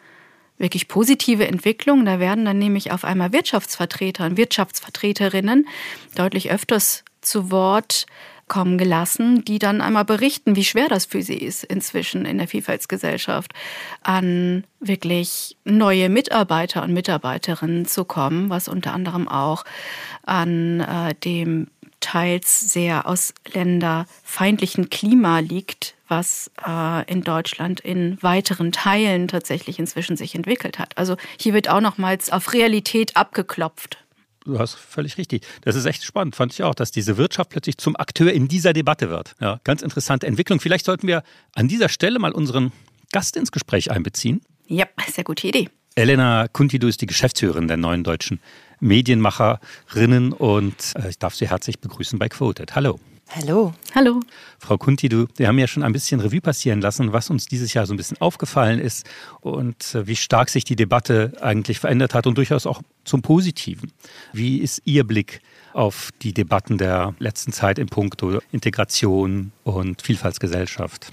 wirklich 0.59 0.89
positive 0.89 1.47
Entwicklung. 1.47 2.05
Da 2.05 2.21
werden 2.21 2.45
dann 2.45 2.59
nämlich 2.59 2.93
auf 2.93 3.05
einmal 3.05 3.33
Wirtschaftsvertreter 3.33 4.27
und 4.27 4.37
Wirtschaftsvertreterinnen 4.37 5.67
deutlich 6.15 6.51
öfters 6.51 7.05
zu 7.21 7.51
Wort 7.51 8.07
kommen 8.49 8.79
gelassen, 8.79 9.45
die 9.45 9.59
dann 9.59 9.81
einmal 9.81 10.05
berichten, 10.05 10.55
wie 10.55 10.65
schwer 10.65 10.89
das 10.89 11.05
für 11.05 11.23
sie 11.23 11.37
ist, 11.37 11.65
inzwischen 11.65 12.25
in 12.25 12.39
der 12.39 12.47
Vielfaltsgesellschaft 12.47 13.53
an 14.03 14.65
wirklich 14.79 15.57
neue 15.65 16.09
Mitarbeiter 16.09 16.85
und 16.85 16.93
Mitarbeiterinnen 16.93 17.87
zu 17.87 18.05
kommen, 18.05 18.49
was 18.49 18.69
unter 18.69 18.93
anderem 18.93 19.27
auch 19.27 19.65
an 20.25 20.81
äh, 20.81 21.15
dem 21.25 21.69
teils 22.17 22.73
sehr 22.73 23.07
ausländerfeindlichen 23.07 24.89
Klima 24.89 25.41
liegt, 25.41 25.95
was 26.09 26.51
äh, 26.67 27.05
in 27.13 27.23
Deutschland 27.23 27.81
in 27.81 28.17
weiteren 28.23 28.73
Teilen 28.73 29.29
tatsächlich 29.29 29.79
inzwischen 29.79 30.17
sich 30.17 30.35
entwickelt 30.35 30.79
hat. 30.79 30.97
Also 30.97 31.17
hier 31.39 31.53
wird 31.53 31.69
auch 31.69 31.83
nochmals 31.83 32.31
auf 32.33 32.55
Realität 32.55 33.17
abgeklopft. 33.17 33.99
Du 34.47 34.59
hast 34.59 34.77
völlig 34.77 35.19
richtig. 35.19 35.45
Das 35.61 35.77
ist 35.77 35.85
echt 35.85 36.05
spannend, 36.05 36.37
fand 36.37 36.55
ich 36.55 36.63
auch, 36.63 36.75
dass 36.75 36.91
diese 36.91 37.19
Wirtschaft 37.19 37.51
plötzlich 37.51 37.77
zum 37.77 37.97
Akteur 37.97 38.33
in 38.33 38.49
dieser 38.49 38.73
Debatte 38.73 39.11
wird. 39.11 39.35
Ja, 39.39 39.61
ganz 39.65 39.83
interessante 39.83 40.27
Entwicklung. 40.27 40.59
Vielleicht 40.59 40.87
sollten 40.87 41.07
wir 41.07 41.23
an 41.55 41.69
dieser 41.69 41.91
Stelle 41.91 42.19
mal 42.19 42.33
unseren 42.33 42.73
Gast 43.13 43.37
ins 43.37 43.53
Gespräch 43.53 43.91
einbeziehen. 43.91 44.41
Ja, 44.69 44.87
sehr 45.13 45.25
gute 45.25 45.49
Idee. 45.49 45.69
Elena 45.99 46.47
Kuntidu 46.53 46.89
ist 46.89 47.01
die 47.01 47.07
Geschäftsführerin 47.07 47.69
der 47.69 47.79
neuen 47.79 48.05
deutschen 48.05 48.39
Medienmacherinnen 48.81 50.35
und 50.35 50.75
äh, 50.95 51.09
ich 51.09 51.19
darf 51.19 51.35
Sie 51.35 51.49
herzlich 51.49 51.81
begrüßen 51.81 52.19
bei 52.19 52.29
Quoted. 52.29 52.75
Hallo. 52.75 53.01
Hallo. 53.31 53.73
Hallo. 53.95 54.21
Frau 54.59 54.77
Kuntidu, 54.77 55.27
wir 55.37 55.49
haben 55.49 55.59
ja 55.59 55.67
schon 55.67 55.83
ein 55.83 55.95
bisschen 55.95 56.21
Revue 56.21 56.43
passieren 56.43 56.83
lassen, 56.83 57.15
was 57.15 57.31
uns 57.31 57.47
dieses 57.47 57.73
Jahr 57.73 57.87
so 57.87 57.95
ein 57.95 57.97
bisschen 57.97 58.21
aufgefallen 58.21 58.79
ist 58.79 59.09
und 59.41 59.95
äh, 59.95 60.07
wie 60.07 60.17
stark 60.17 60.51
sich 60.51 60.65
die 60.65 60.77
Debatte 60.77 61.33
eigentlich 61.41 61.79
verändert 61.79 62.13
hat 62.13 62.27
und 62.27 62.37
durchaus 62.37 62.67
auch 62.67 62.83
zum 63.05 63.23
Positiven. 63.23 63.91
Wie 64.35 64.59
ist 64.59 64.83
Ihr 64.85 65.05
Blick 65.05 65.41
auf 65.73 66.11
die 66.21 66.35
Debatten 66.35 66.77
der 66.77 67.15
letzten 67.21 67.53
Zeit 67.53 67.79
in 67.79 67.87
puncto 67.87 68.41
Integration 68.53 69.51
und 69.65 70.03
Vielfaltsgesellschaft? 70.03 71.11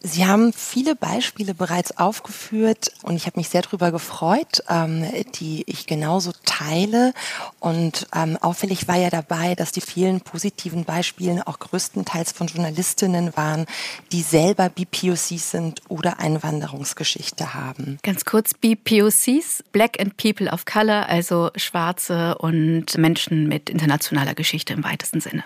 Sie 0.00 0.26
haben 0.26 0.52
viele 0.52 0.94
Beispiele 0.94 1.54
bereits 1.54 1.98
aufgeführt 1.98 2.92
und 3.02 3.16
ich 3.16 3.26
habe 3.26 3.38
mich 3.38 3.48
sehr 3.48 3.62
darüber 3.62 3.90
gefreut, 3.90 4.62
ähm, 4.68 5.04
die 5.34 5.64
ich 5.66 5.86
genauso 5.86 6.32
teile. 6.44 7.12
Und 7.58 8.06
ähm, 8.14 8.36
auffällig 8.36 8.86
war 8.86 8.96
ja 8.96 9.10
dabei, 9.10 9.56
dass 9.56 9.72
die 9.72 9.80
vielen 9.80 10.20
positiven 10.20 10.84
Beispiele 10.84 11.46
auch 11.46 11.58
größtenteils 11.58 12.30
von 12.30 12.46
Journalistinnen 12.46 13.36
waren, 13.36 13.66
die 14.12 14.22
selber 14.22 14.68
BPOCs 14.68 15.50
sind 15.50 15.82
oder 15.88 16.20
Einwanderungsgeschichte 16.20 17.54
haben. 17.54 17.98
Ganz 18.04 18.24
kurz, 18.24 18.54
BPOCs, 18.54 19.64
Black 19.72 20.00
and 20.00 20.16
People 20.16 20.48
of 20.50 20.64
Color, 20.64 21.08
also 21.08 21.50
Schwarze 21.56 22.38
und 22.38 22.96
Menschen 22.96 23.48
mit 23.48 23.68
internationaler 23.68 24.34
Geschichte 24.34 24.74
im 24.74 24.84
weitesten 24.84 25.20
Sinne. 25.20 25.42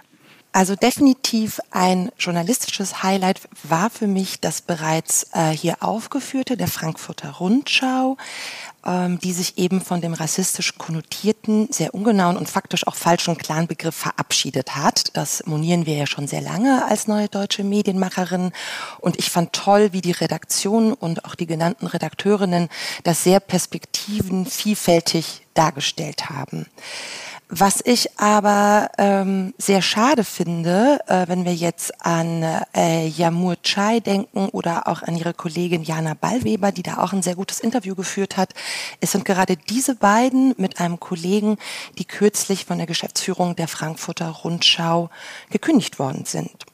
Also 0.54 0.76
definitiv 0.76 1.61
ein 1.71 2.11
journalistisches 2.18 3.02
Highlight 3.02 3.40
war 3.62 3.88
für 3.88 4.06
mich 4.06 4.38
das 4.38 4.61
bereits 4.61 5.26
äh, 5.32 5.49
hier 5.49 5.76
aufgeführte 5.80 6.59
der 6.59 6.68
Frankfurter 6.68 7.30
Rundschau, 7.30 8.18
ähm, 8.85 9.18
die 9.18 9.32
sich 9.32 9.56
eben 9.56 9.80
von 9.80 10.02
dem 10.02 10.12
rassistisch 10.12 10.76
konnotierten, 10.76 11.73
sehr 11.73 11.94
ungenauen 11.94 12.37
und 12.37 12.50
faktisch 12.50 12.87
auch 12.87 12.97
falschen 12.97 13.38
Clanbegriff 13.38 13.94
verabschiedet 13.94 14.76
hat. 14.76 15.16
Das 15.16 15.47
monieren 15.47 15.87
wir 15.87 15.94
ja 15.94 16.06
schon 16.06 16.28
sehr 16.28 16.42
lange 16.42 16.85
als 16.85 17.09
neue 17.09 17.28
deutsche 17.28 17.64
Medienmacherin. 17.64 18.52
Und 18.99 19.18
ich 19.18 19.30
fand 19.30 19.54
toll, 19.54 19.94
wie 19.94 20.02
die 20.02 20.12
Redaktion 20.12 20.92
und 20.92 21.25
auch 21.25 21.35
die 21.35 21.47
genannten 21.47 21.87
Redakteurinnen 21.87 22.68
das 23.04 23.25
sehr 23.25 23.40
perspektiven, 23.40 24.44
vielfältig 24.44 25.47
dargestellt 25.54 26.28
haben. 26.28 26.66
Was 27.54 27.82
ich 27.85 28.18
aber 28.18 28.88
ähm, 28.97 29.52
sehr 29.59 29.82
schade 29.82 30.25
finde, 30.25 31.00
äh, 31.06 31.28
wenn 31.28 31.44
wir 31.44 31.54
jetzt 31.54 32.02
an 32.02 32.42
äh, 32.75 33.06
Yamur 33.06 33.56
Chai 33.62 34.00
denken 34.00 34.49
oder 34.49 34.88
auch 34.88 35.02
an 35.02 35.18
ihre 35.18 35.35
Kollegin 35.35 35.82
Jana 35.82 36.14
Ballweber, 36.14 36.73
die 36.73 36.82
da 36.82 36.97
auch 36.97 37.12
ein 37.12 37.21
sehr 37.21 37.35
gutes 37.35 37.61
Interview 37.61 37.94
geführt 37.94 38.38
hat, 38.38 38.54
es 39.00 39.12
sind 39.12 39.26
gerade 39.26 39.59
diese 39.59 39.97
beiden 39.97 40.54
mit 40.56 40.80
einem 40.80 40.99
Kollegen, 40.99 41.59
die 41.99 42.06
kürzlich 42.06 42.64
von 42.64 42.78
der 42.78 42.87
Geschäftsführung 42.87 43.54
der 43.54 43.68
Frankfurter 43.68 44.30
Rundschau 44.30 45.11
gekündigt 45.50 45.99
worden 45.99 46.25
sind. 46.25 46.64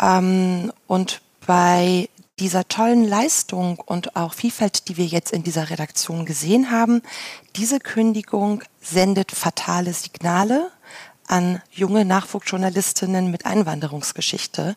Ähm, 0.00 0.72
und 0.86 1.20
bei 1.46 2.08
dieser 2.38 2.68
tollen 2.68 3.08
Leistung 3.08 3.78
und 3.78 4.14
auch 4.14 4.34
Vielfalt, 4.34 4.88
die 4.88 4.96
wir 4.96 5.06
jetzt 5.06 5.32
in 5.32 5.42
dieser 5.42 5.70
Redaktion 5.70 6.26
gesehen 6.26 6.70
haben, 6.70 7.02
diese 7.56 7.80
Kündigung 7.80 8.62
sendet 8.80 9.32
fatale 9.32 9.94
Signale 9.94 10.70
an 11.26 11.62
junge 11.70 12.04
Nachwuchsjournalistinnen 12.04 13.30
mit 13.30 13.46
Einwanderungsgeschichte, 13.46 14.76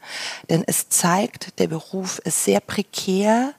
denn 0.50 0.64
es 0.66 0.90
zeigt, 0.90 1.60
der 1.60 1.68
Beruf 1.68 2.20
ist 2.20 2.44
sehr 2.44 2.60
prekär. 2.60 3.54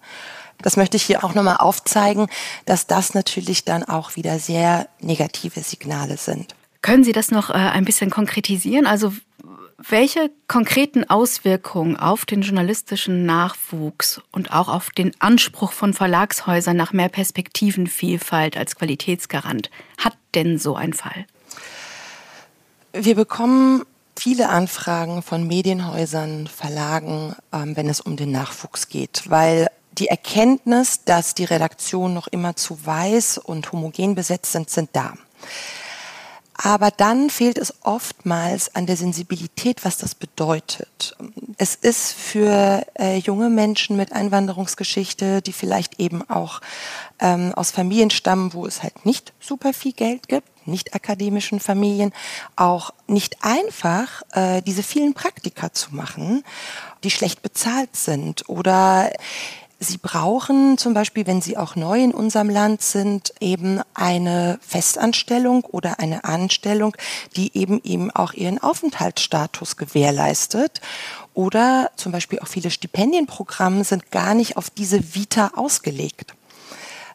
Das 0.62 0.76
möchte 0.76 0.96
ich 0.96 1.04
hier 1.04 1.22
auch 1.22 1.34
nochmal 1.34 1.58
aufzeigen, 1.58 2.26
dass 2.64 2.86
das 2.86 3.14
natürlich 3.14 3.64
dann 3.64 3.84
auch 3.84 4.16
wieder 4.16 4.38
sehr 4.38 4.88
negative 5.00 5.60
Signale 5.60 6.16
sind. 6.16 6.54
Können 6.82 7.04
Sie 7.04 7.12
das 7.12 7.30
noch 7.30 7.50
äh, 7.50 7.54
ein 7.54 7.84
bisschen 7.84 8.10
konkretisieren? 8.10 8.86
Also 8.86 9.12
welche 9.88 10.30
konkreten 10.46 11.08
Auswirkungen 11.08 11.96
auf 11.96 12.26
den 12.26 12.42
journalistischen 12.42 13.24
Nachwuchs 13.24 14.20
und 14.30 14.52
auch 14.52 14.68
auf 14.68 14.90
den 14.90 15.12
Anspruch 15.20 15.72
von 15.72 15.94
Verlagshäusern 15.94 16.76
nach 16.76 16.92
mehr 16.92 17.08
Perspektivenvielfalt 17.08 18.56
als 18.56 18.76
Qualitätsgarant 18.76 19.70
hat 19.96 20.16
denn 20.34 20.58
so 20.58 20.76
ein 20.76 20.92
Fall? 20.92 21.24
Wir 22.92 23.14
bekommen 23.14 23.84
viele 24.18 24.50
Anfragen 24.50 25.22
von 25.22 25.46
Medienhäusern, 25.46 26.46
Verlagen, 26.46 27.34
ähm, 27.52 27.76
wenn 27.76 27.88
es 27.88 28.00
um 28.00 28.16
den 28.16 28.32
Nachwuchs 28.32 28.88
geht, 28.88 29.30
weil 29.30 29.68
die 29.92 30.08
Erkenntnis, 30.08 31.04
dass 31.04 31.34
die 31.34 31.44
Redaktionen 31.44 32.14
noch 32.14 32.28
immer 32.28 32.54
zu 32.56 32.84
weiß 32.84 33.38
und 33.38 33.72
homogen 33.72 34.14
besetzt 34.14 34.52
sind, 34.52 34.68
sind 34.68 34.90
da. 34.92 35.14
Aber 36.62 36.90
dann 36.90 37.30
fehlt 37.30 37.56
es 37.56 37.72
oftmals 37.84 38.74
an 38.74 38.84
der 38.84 38.98
Sensibilität, 38.98 39.82
was 39.82 39.96
das 39.96 40.14
bedeutet. 40.14 41.16
Es 41.56 41.74
ist 41.74 42.12
für 42.12 42.84
äh, 42.98 43.16
junge 43.16 43.48
Menschen 43.48 43.96
mit 43.96 44.12
Einwanderungsgeschichte, 44.12 45.40
die 45.40 45.54
vielleicht 45.54 45.98
eben 45.98 46.28
auch 46.28 46.60
ähm, 47.18 47.54
aus 47.54 47.70
Familien 47.70 48.10
stammen, 48.10 48.52
wo 48.52 48.66
es 48.66 48.82
halt 48.82 49.06
nicht 49.06 49.32
super 49.40 49.72
viel 49.72 49.94
Geld 49.94 50.28
gibt, 50.28 50.66
nicht 50.66 50.94
akademischen 50.94 51.60
Familien, 51.60 52.12
auch 52.56 52.92
nicht 53.06 53.38
einfach, 53.42 54.20
äh, 54.32 54.60
diese 54.60 54.82
vielen 54.82 55.14
Praktika 55.14 55.72
zu 55.72 55.94
machen, 55.94 56.44
die 57.04 57.10
schlecht 57.10 57.40
bezahlt 57.40 57.96
sind 57.96 58.50
oder 58.50 59.10
Sie 59.82 59.96
brauchen 59.96 60.76
zum 60.76 60.92
Beispiel, 60.92 61.26
wenn 61.26 61.40
Sie 61.40 61.56
auch 61.56 61.74
neu 61.74 62.04
in 62.04 62.12
unserem 62.12 62.50
Land 62.50 62.82
sind, 62.82 63.32
eben 63.40 63.80
eine 63.94 64.58
Festanstellung 64.60 65.64
oder 65.64 65.98
eine 65.98 66.24
Anstellung, 66.24 66.94
die 67.34 67.56
eben 67.56 67.80
eben 67.82 68.10
auch 68.10 68.34
Ihren 68.34 68.62
Aufenthaltsstatus 68.62 69.78
gewährleistet. 69.78 70.82
Oder 71.32 71.90
zum 71.96 72.12
Beispiel 72.12 72.40
auch 72.40 72.46
viele 72.46 72.70
Stipendienprogramme 72.70 73.82
sind 73.84 74.10
gar 74.10 74.34
nicht 74.34 74.58
auf 74.58 74.68
diese 74.68 75.14
Vita 75.14 75.52
ausgelegt. 75.56 76.34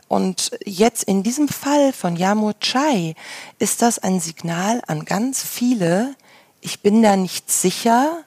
Und 0.07 0.51
jetzt 0.65 1.03
in 1.03 1.22
diesem 1.22 1.48
Fall 1.48 1.93
von 1.93 2.15
Yamur 2.15 2.60
Chai 2.60 3.13
ist 3.60 3.84
das 3.84 4.00
ein 4.00 4.19
Signal 4.19 4.81
an 4.88 5.05
ganz 5.05 5.43
viele, 5.43 6.15
ich 6.62 6.79
bin 6.79 7.03
da 7.03 7.15
nicht 7.15 7.51
sicher 7.51 8.24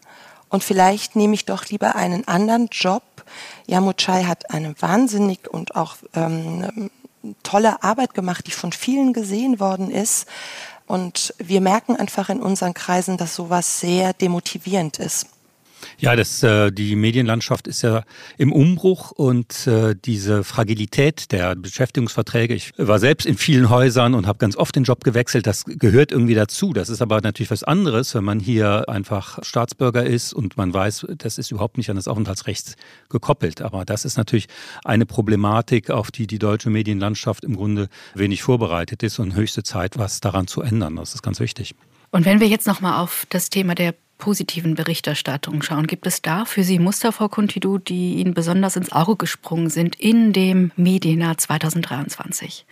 und 0.51 0.65
vielleicht 0.65 1.17
nehme 1.17 1.35
ich 1.35 1.45
doch 1.45 1.67
lieber 1.67 1.97
einen 1.97 2.27
anderen 2.27 2.69
Job, 2.71 3.03
Yamuchai 3.67 4.25
hat 4.25 4.51
eine 4.51 4.75
wahnsinnig 4.81 5.49
und 5.49 5.77
auch 5.77 5.97
ähm, 6.15 6.91
tolle 7.43 7.83
Arbeit 7.83 8.15
gemacht, 8.15 8.47
die 8.47 8.53
von 8.53 8.73
vielen 8.73 9.13
gesehen 9.13 9.61
worden 9.61 9.91
ist. 9.91 10.27
Und 10.87 11.35
wir 11.39 11.61
merken 11.61 11.97
einfach 11.97 12.31
in 12.31 12.41
unseren 12.41 12.73
Kreisen, 12.73 13.19
dass 13.19 13.35
sowas 13.35 13.81
sehr 13.81 14.15
demotivierend 14.15 14.99
ist. 14.99 15.27
Ja, 15.99 16.17
das, 16.17 16.43
äh, 16.43 16.71
die 16.71 16.97
Medienlandschaft 16.97 17.67
ist 17.67 17.83
ja 17.83 18.03
im 18.37 18.53
Umbruch 18.53 19.11
und 19.11 19.67
äh, 19.67 19.95
diese 19.95 20.45
Fragilität 20.45 21.33
der 21.33 21.57
Beschäftigungsverträge. 21.57 22.55
Ich 22.55 22.73
war 22.77 22.99
selbst 22.99 23.27
in 23.27 23.37
vielen 23.37 23.71
Häusern 23.71 24.15
und 24.15 24.27
habe 24.27 24.39
ganz 24.39 24.57
oft 24.57 24.77
den 24.77 24.85
Job 24.85 25.05
gewechselt. 25.05 25.47
Das 25.47 25.65
gehört 25.65 26.13
irgendwie 26.13 26.35
dazu. 26.35 26.73
Das 26.73 26.89
ist 26.89 27.03
aber 27.03 27.21
natürlich 27.21 27.51
was 27.51 27.65
anderes, 27.65 28.15
wenn 28.15 28.25
man 28.25 28.41
hier 28.41 28.89
einfach 28.89 29.39
Staatsbürger 29.43 30.05
ist 30.05 30.33
und 30.33 30.57
man 30.57 30.73
weiß, 30.73 31.07
das 31.17 31.39
ist 31.39 31.51
überhaupt 31.51 31.79
nicht 31.79 31.91
an 31.91 31.97
das 31.97 32.09
Aufenthaltsrecht 32.09 32.77
gekoppelt. 33.09 33.63
Aber 33.63 33.85
das 33.85 34.05
ist 34.05 34.17
natürlich 34.17 34.47
eine 34.85 35.07
Problematik, 35.07 35.91
auf 35.91 36.11
die 36.11 36.27
die 36.27 36.39
deutsche 36.39 36.71
Medienlandschaft 36.71 37.45
im 37.45 37.57
Grunde 37.57 37.89
wenig 38.15 38.43
vorbereitet 38.43 39.03
ist 39.03 39.19
und 39.19 39.35
höchste 39.35 39.63
Zeit, 39.63 39.99
was 39.99 40.21
daran 40.21 40.47
zu 40.47 40.63
ändern. 40.63 40.97
Das 40.97 41.15
ist 41.15 41.23
ganz 41.23 41.41
wichtig. 41.41 41.75
Und 42.11 42.25
wenn 42.25 42.41
wir 42.41 42.49
jetzt 42.49 42.67
nochmal 42.67 43.03
auf 43.03 43.27
das 43.29 43.51
Thema 43.51 43.75
der 43.75 43.95
positiven 44.19 44.75
Berichterstattung 44.75 45.63
schauen, 45.63 45.87
gibt 45.87 46.07
es 46.07 46.21
da 46.21 46.45
für 46.45 46.65
Sie 46.65 46.79
Muster, 46.79 47.13
Frau 47.13 47.29
Kuntidu, 47.29 47.79
die 47.79 48.17
Ihnen 48.17 48.35
besonders 48.35 48.77
ins 48.77 48.93
Auge 48.93 49.17
gesprungen 49.17 49.71
sind 49.71 49.97
in 49.97 50.33
dem 50.33 50.73
Medienjahr 50.77 51.39
2023? 51.39 52.67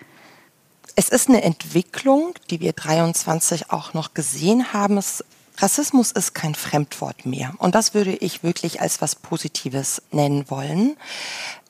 Es 0.96 1.08
ist 1.08 1.28
eine 1.28 1.42
Entwicklung, 1.42 2.34
die 2.50 2.60
wir 2.60 2.72
23 2.72 3.70
auch 3.70 3.94
noch 3.94 4.14
gesehen 4.14 4.72
haben. 4.72 4.98
Es, 4.98 5.24
Rassismus 5.58 6.10
ist 6.12 6.34
kein 6.34 6.54
Fremdwort 6.54 7.26
mehr. 7.26 7.54
Und 7.58 7.74
das 7.74 7.94
würde 7.94 8.14
ich 8.14 8.42
wirklich 8.42 8.80
als 8.80 9.00
was 9.00 9.14
Positives 9.14 10.02
nennen 10.10 10.48
wollen. 10.48 10.96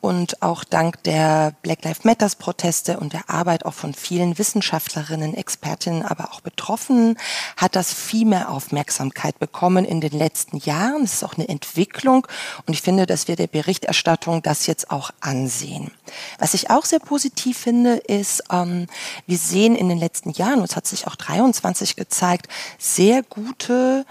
Und 0.01 0.43
auch 0.43 0.63
dank 0.63 1.03
der 1.05 1.55
Black 1.63 1.85
Lives 1.85 2.05
Matters 2.05 2.37
Proteste 2.37 3.01
und 3.01 3.13
der 3.13 3.29
Arbeit 3.29 3.65
auch 3.65 3.75
von 3.75 3.95
vielen 3.95 4.39
Wissenschaftlerinnen, 4.39 5.35
Expertinnen, 5.35 6.03
aber 6.03 6.33
auch 6.33 6.41
Betroffenen 6.41 7.19
hat 7.57 7.75
das 7.75 7.93
viel 7.93 8.27
mehr 8.27 8.51
Aufmerksamkeit 8.51 9.39
bekommen 9.39 9.85
in 9.85 10.01
den 10.01 10.13
letzten 10.13 10.59
Jahren. 10.59 11.03
Es 11.03 11.15
ist 11.15 11.25
auch 11.25 11.35
eine 11.35 11.49
Entwicklung 11.49 12.27
und 12.67 12.75
ich 12.75 12.83
finde, 12.83 13.07
dass 13.07 13.27
wir 13.27 13.37
der 13.37 13.47
Berichterstattung 13.47 14.43
das 14.43 14.67
jetzt 14.67 14.91
auch 14.91 15.11
ansehen. 15.21 15.91
Was 16.39 16.55
ich 16.55 16.71
auch 16.71 16.85
sehr 16.85 17.01
positiv 17.01 17.59
finde, 17.59 17.97
ist, 17.97 18.45
ähm, 18.53 18.87
wir 19.27 19.39
sehen 19.39 19.77
in 19.77 19.89
den 19.89 19.99
letzten 19.99 20.31
Jahren, 20.31 20.59
und 20.59 20.65
es 20.65 20.77
hat 20.77 20.87
sich 20.87 21.07
auch 21.07 21.17
23 21.17 21.97
gezeigt, 21.97 22.49
sehr 22.79 23.23
gute 23.23 24.05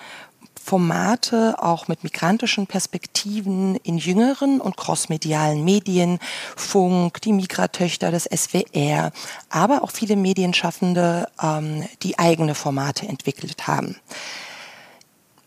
Formate 0.66 1.62
auch 1.62 1.88
mit 1.88 2.04
migrantischen 2.04 2.66
Perspektiven 2.66 3.76
in 3.84 4.00
jüngeren 4.00 4.60
und 4.60 4.76
crossmedialen 4.76 5.64
Medien, 5.64 6.18
Funk, 6.56 7.22
die 7.22 7.34
Migratöchter, 7.34 8.10
das 8.10 8.24
SWR, 8.24 9.12
aber 9.50 9.84
auch 9.84 9.92
viele 9.92 10.16
Medienschaffende, 10.16 11.28
ähm, 11.40 11.88
die 12.02 12.18
eigene 12.18 12.56
Formate 12.56 13.08
entwickelt 13.08 13.68
haben. 13.68 13.98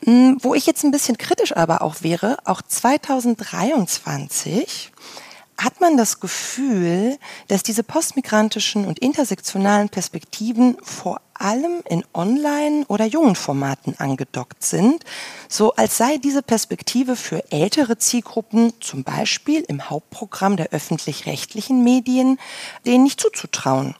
Hm, 0.04 0.38
wo 0.40 0.54
ich 0.54 0.66
jetzt 0.66 0.84
ein 0.84 0.92
bisschen 0.92 1.18
kritisch 1.18 1.56
aber 1.56 1.82
auch 1.82 2.02
wäre, 2.02 2.38
auch 2.44 2.62
2023 2.62 4.92
hat 5.58 5.80
man 5.80 5.96
das 5.96 6.20
Gefühl, 6.20 7.18
dass 7.48 7.64
diese 7.64 7.82
postmigrantischen 7.82 8.86
und 8.86 9.00
intersektionalen 9.00 9.88
Perspektiven 9.88 10.76
vor 10.82 11.20
allem 11.34 11.82
in 11.88 12.04
Online- 12.14 12.84
oder 12.86 13.04
jungen 13.04 13.34
Formaten 13.34 13.96
angedockt 13.98 14.64
sind, 14.64 15.04
so 15.48 15.74
als 15.74 15.96
sei 15.96 16.18
diese 16.18 16.42
Perspektive 16.42 17.16
für 17.16 17.42
ältere 17.50 17.98
Zielgruppen, 17.98 18.72
zum 18.80 19.02
Beispiel 19.02 19.64
im 19.66 19.90
Hauptprogramm 19.90 20.56
der 20.56 20.70
öffentlich-rechtlichen 20.70 21.82
Medien, 21.82 22.38
denen 22.86 23.04
nicht 23.04 23.20
zuzutrauen 23.20 23.96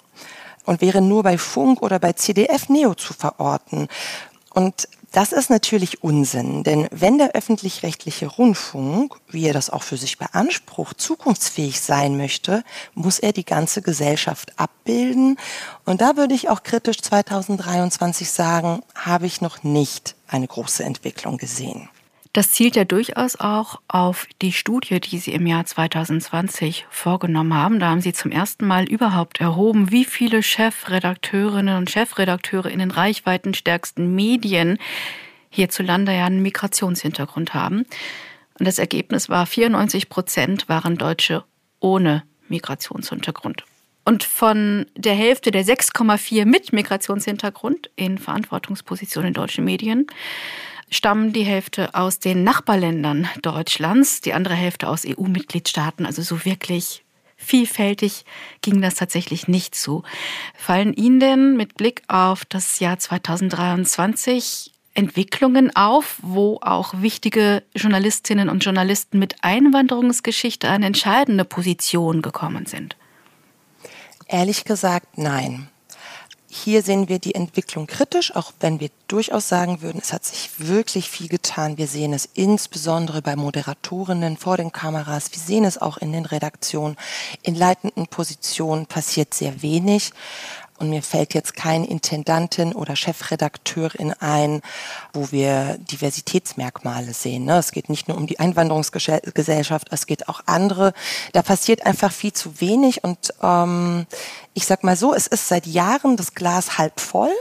und 0.65 0.81
wäre 0.81 1.01
nur 1.01 1.25
bei 1.25 1.39
Funk 1.39 1.83
oder 1.83 1.99
bei 1.99 2.13
CDF 2.13 2.69
Neo 2.69 2.95
zu 2.95 3.15
verorten. 3.15 3.89
Und 4.51 4.89
das 5.13 5.33
ist 5.33 5.49
natürlich 5.49 6.03
Unsinn, 6.03 6.65
denn 6.65 6.87
wenn 6.91 7.17
der 7.17 7.33
öffentlich-rechtliche 7.33 8.27
Rundfunk, 8.27 9.17
wie 9.29 9.47
er 9.47 9.55
das 9.55 9.71
auch 9.71 9.83
für 9.83 9.97
sich 9.97 10.19
beansprucht, 10.19 11.01
zukunftsfähig 11.01 11.81
sein 11.81 12.17
möchte, 12.19 12.63
muss 12.95 13.19
er 13.19 13.33
die 13.33 13.45
ganze 13.45 13.81
Gesellschaft 13.81 14.53
abbilden. 14.59 15.39
Und 15.87 16.03
da 16.03 16.17
würde 16.17 16.35
ich 16.35 16.51
auch 16.51 16.63
kritisch 16.63 17.01
2023 17.01 18.31
sagen, 18.31 18.83
habe 18.95 19.27
ich 19.27 19.41
noch 19.41 19.63
nicht 19.63 20.15
eine 20.27 20.47
große 20.47 20.85
Entwicklung 20.85 21.39
gesehen. 21.39 21.89
Das 22.39 22.53
zielt 22.53 22.77
ja 22.77 22.85
durchaus 22.85 23.35
auch 23.35 23.81
auf 23.89 24.29
die 24.43 24.53
Studie, 24.53 25.01
die 25.01 25.19
Sie 25.19 25.33
im 25.33 25.45
Jahr 25.45 25.67
2020 25.67 26.87
vorgenommen 26.89 27.53
haben. 27.53 27.81
Da 27.81 27.91
haben 27.91 28.01
Sie 28.01 28.13
zum 28.13 28.31
ersten 28.31 28.65
Mal 28.65 28.85
überhaupt 28.85 29.41
erhoben, 29.41 29.91
wie 29.91 30.05
viele 30.05 30.45
Chefredakteurinnen 30.45 31.77
und 31.77 31.91
Chefredakteure 31.91 32.71
in 32.71 32.79
den 32.79 32.93
reichweitenstärksten 32.93 34.15
Medien 34.15 34.79
hierzulande 35.51 36.13
ja 36.13 36.27
einen 36.27 36.41
Migrationshintergrund 36.41 37.55
haben. 37.55 37.87
Und 38.57 38.69
das 38.69 38.79
Ergebnis 38.79 39.29
war, 39.29 39.45
94 39.45 40.09
Prozent 40.09 40.69
waren 40.69 40.97
Deutsche 40.97 41.43
ohne 41.81 42.23
Migrationshintergrund. 42.49 43.65
Und 44.05 44.23
von 44.23 44.87
der 44.95 45.15
Hälfte 45.17 45.51
der 45.51 45.65
6,4 45.65 46.45
mit 46.45 46.73
Migrationshintergrund 46.73 47.91
in 47.97 48.17
Verantwortungspositionen 48.17 49.29
in 49.29 49.35
deutschen 49.35 49.65
Medien 49.65 50.07
stammen 50.91 51.33
die 51.33 51.45
Hälfte 51.45 51.95
aus 51.95 52.19
den 52.19 52.45
Nachbarländern 52.45 53.29
Deutschlands, 53.43 54.21
die 54.21 54.33
andere 54.33 54.55
Hälfte 54.55 54.89
aus 54.89 55.05
EU-Mitgliedstaaten. 55.07 56.07
Also 56.07 56.23
so 56.23 56.45
wirklich 56.45 57.05
vielfältig 57.37 58.25
ging 58.61 58.83
das 58.83 58.97
tatsächlich 58.97 59.49
nicht 59.49 59.75
zu. 59.75 60.03
Fallen 60.57 60.93
Ihnen 60.95 61.21
denn 61.21 61.57
mit 61.57 61.75
Blick 61.77 62.03
auf 62.09 62.45
das 62.45 62.81
Jahr 62.81 62.99
2023 62.99 64.73
Entwicklungen 64.95 65.75
auf, 65.77 66.19
wo 66.23 66.59
auch 66.61 66.93
wichtige 67.01 67.63
Journalistinnen 67.77 68.49
und 68.49 68.65
Journalisten 68.65 69.21
mit 69.21 69.37
Einwanderungsgeschichte 69.43 70.69
an 70.69 70.83
entscheidende 70.83 71.45
Positionen 71.45 72.21
gekommen 72.21 72.67
sind? 72.67 72.97
Ehrlich 74.27 74.65
gesagt, 74.65 75.17
nein. 75.17 75.69
Hier 76.51 76.83
sehen 76.83 77.11
wir 77.11 77.19
die 77.19 77.35
Entwicklung 77.35 77.87
kritisch, 77.87 78.35
auch 78.35 78.53
wenn 78.61 78.81
wir 78.81 78.89
durchaus 79.07 79.51
sagen 79.51 79.83
würden, 79.83 80.01
es 80.01 80.15
hat 80.15 80.25
sich 80.25 80.49
wirklich 80.57 81.11
viel 81.11 81.29
getan. 81.29 81.77
Wir 81.77 81.87
sehen 81.87 82.15
es 82.15 82.27
insbesondere 82.33 83.21
bei 83.21 83.37
Moderatorinnen 83.37 84.39
vor 84.39 84.57
den 84.57 84.73
Kameras. 84.73 85.31
Wir 85.31 85.41
sehen 85.41 85.67
es 85.67 85.77
auch 85.77 85.99
in 85.99 86.13
den 86.13 86.25
Redaktionen. 86.25 86.97
In 87.43 87.55
leitenden 87.55 88.07
Positionen 88.07 88.87
passiert 88.87 89.35
sehr 89.35 89.61
wenig. 89.61 90.13
Und 90.79 90.91
mir 90.91 91.03
fällt 91.03 91.35
jetzt 91.35 91.55
kein 91.55 91.85
Intendantin 91.85 92.73
oder 92.73 92.95
Chefredakteurin 92.95 94.13
ein, 94.13 94.63
wo 95.13 95.33
wir 95.33 95.77
Diversitätsmerkmale 95.79 97.13
sehen. 97.13 97.45
Ne? 97.45 97.59
Es 97.59 97.73
geht 97.73 97.89
nicht 97.89 98.07
nur 98.07 98.17
um 98.17 98.27
die 98.27 98.39
Einwanderungsgesellschaft, 98.39 99.89
es 99.91 100.07
geht 100.07 100.29
auch 100.29 100.43
andere. 100.47 100.93
Da 101.33 101.43
passiert 101.43 101.85
einfach 101.85 102.13
viel 102.13 102.33
zu 102.33 102.61
wenig. 102.61 103.03
Und 103.03 103.35
ähm, 103.43 104.07
ich 104.55 104.67
sag 104.67 104.85
mal 104.85 104.97
so, 104.97 105.13
es 105.15 105.27
ist 105.27 105.49
seit 105.49 105.67
Jahren 105.67 106.17
das 106.17 106.35
Glas 106.35 106.79
halb 106.79 107.01
voll, 107.01 107.33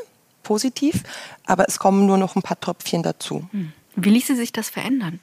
positiv, 0.42 1.04
aber 1.46 1.68
es 1.68 1.78
kommen 1.78 2.06
nur 2.06 2.18
noch 2.18 2.36
ein 2.36 2.42
paar 2.42 2.60
Tröpfchen 2.60 3.04
dazu. 3.04 3.48
Hm. 3.52 3.74
Wie 3.96 4.10
ließe 4.10 4.36
sich 4.36 4.52
das 4.52 4.70
verändern? 4.70 5.20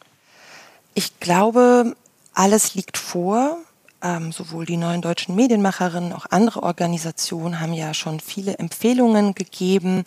Ich 0.94 1.18
glaube, 1.18 1.96
alles 2.32 2.74
liegt 2.74 2.96
vor 2.98 3.58
ähm, 4.04 4.30
sowohl 4.30 4.66
die 4.66 4.76
neuen 4.76 5.00
deutschen 5.00 5.34
Medienmacherinnen, 5.34 6.12
auch 6.12 6.26
andere 6.30 6.62
Organisationen 6.62 7.58
haben 7.58 7.72
ja 7.72 7.94
schon 7.94 8.20
viele 8.20 8.58
Empfehlungen 8.58 9.34
gegeben. 9.34 10.04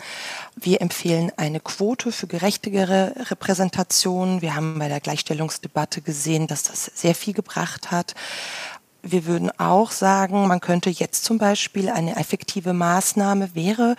Wir 0.56 0.82
empfehlen 0.82 1.32
eine 1.36 1.60
Quote 1.60 2.12
für 2.12 2.28
gerechtigere 2.28 3.14
Repräsentation. 3.32 4.42
Wir 4.42 4.56
haben 4.56 4.78
bei 4.78 4.88
der 4.88 5.00
Gleichstellungsdebatte 5.00 6.02
gesehen, 6.02 6.48
dass 6.48 6.64
das 6.64 6.86
sehr 6.86 7.16
viel 7.16 7.34
gebracht 7.34 7.90
hat. 7.92 8.14
Wir 9.02 9.26
würden 9.26 9.52
auch 9.60 9.92
sagen, 9.92 10.48
man 10.48 10.60
könnte 10.60 10.90
jetzt 10.90 11.24
zum 11.24 11.38
Beispiel 11.38 11.90
eine 11.90 12.18
effektive 12.18 12.74
Maßnahme 12.74 13.56
wäre, 13.56 13.96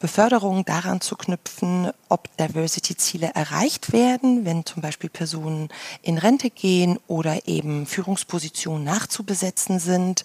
Beförderung 0.00 0.64
daran 0.64 1.02
zu 1.02 1.14
knüpfen, 1.14 1.90
ob 2.08 2.34
Diversity-Ziele 2.38 3.32
erreicht 3.34 3.92
werden, 3.92 4.46
wenn 4.46 4.64
zum 4.64 4.80
Beispiel 4.80 5.10
Personen 5.10 5.68
in 6.00 6.16
Rente 6.16 6.48
gehen 6.48 6.98
oder 7.06 7.46
eben 7.46 7.84
Führungspositionen 7.84 8.82
nachzubesetzen 8.82 9.78
sind. 9.78 10.24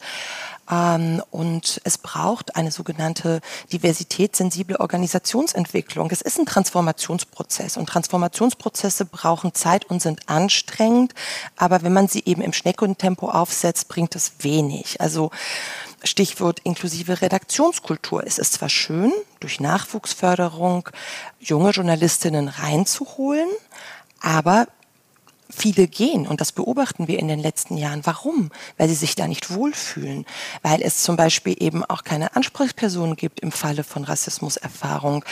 Ähm, 0.72 1.22
und 1.30 1.82
es 1.84 1.98
braucht 1.98 2.56
eine 2.56 2.72
sogenannte 2.72 3.42
diversitätssensible 3.74 4.80
Organisationsentwicklung. 4.80 6.10
Es 6.10 6.22
ist 6.22 6.40
ein 6.40 6.46
Transformationsprozess 6.46 7.76
und 7.76 7.88
Transformationsprozesse 7.88 9.06
brauchen 9.06 9.54
Zeit 9.54 9.86
und 9.86 10.02
sind 10.02 10.28
anstrengend. 10.28 11.14
Aber 11.58 11.84
wenn 11.84 11.94
man 11.94 12.08
sie 12.08 12.24
eben 12.26 12.42
im 12.42 12.54
Schneckentempo 12.54 13.30
aufsetzt, 13.30 13.90
bringt 13.90 14.16
es 14.16 14.32
wenig. 14.40 15.02
Also 15.02 15.32
Stichwort 16.06 16.60
inklusive 16.64 17.22
Redaktionskultur. 17.22 18.24
Es 18.26 18.38
ist 18.38 18.54
zwar 18.54 18.70
schön, 18.70 19.12
durch 19.40 19.60
Nachwuchsförderung 19.60 20.90
junge 21.40 21.72
Journalistinnen 21.72 22.48
reinzuholen, 22.48 23.50
aber 24.22 24.68
Viele 25.50 25.88
gehen 25.88 26.26
und 26.26 26.42
das 26.42 26.52
beobachten 26.52 27.08
wir 27.08 27.20
in 27.20 27.28
den 27.28 27.40
letzten 27.40 27.78
Jahren. 27.78 28.02
Warum? 28.04 28.50
Weil 28.78 28.90
sie 28.90 28.96
sich 28.96 29.16
da 29.16 29.28
nicht 29.28 29.54
wohlfühlen. 29.54 30.26
Weil 30.64 30.82
es 30.82 31.04
zum 31.04 31.18
Beispiel 31.18 31.56
eben 31.60 31.86
auch 31.86 32.04
keine 32.04 32.36
Ansprechpersonen 32.36 33.16
gibt 33.16 33.42
im 33.42 33.52
Falle 33.52 33.84
von 33.84 34.04
Rassismuserfahrung. 34.04 35.24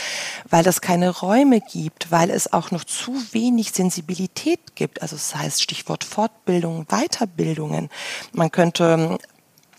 Weil 0.48 0.66
es 0.68 0.80
keine 0.80 1.10
Räume 1.10 1.60
gibt. 1.60 2.12
Weil 2.12 2.30
es 2.30 2.52
auch 2.52 2.70
noch 2.70 2.84
zu 2.84 3.12
wenig 3.32 3.72
Sensibilität 3.72 4.76
gibt. 4.76 5.02
Also 5.02 5.16
das 5.16 5.34
heißt 5.34 5.60
Stichwort 5.62 6.04
Fortbildung, 6.04 6.86
Weiterbildungen. 6.86 7.90
Man 8.32 8.52
könnte 8.52 9.18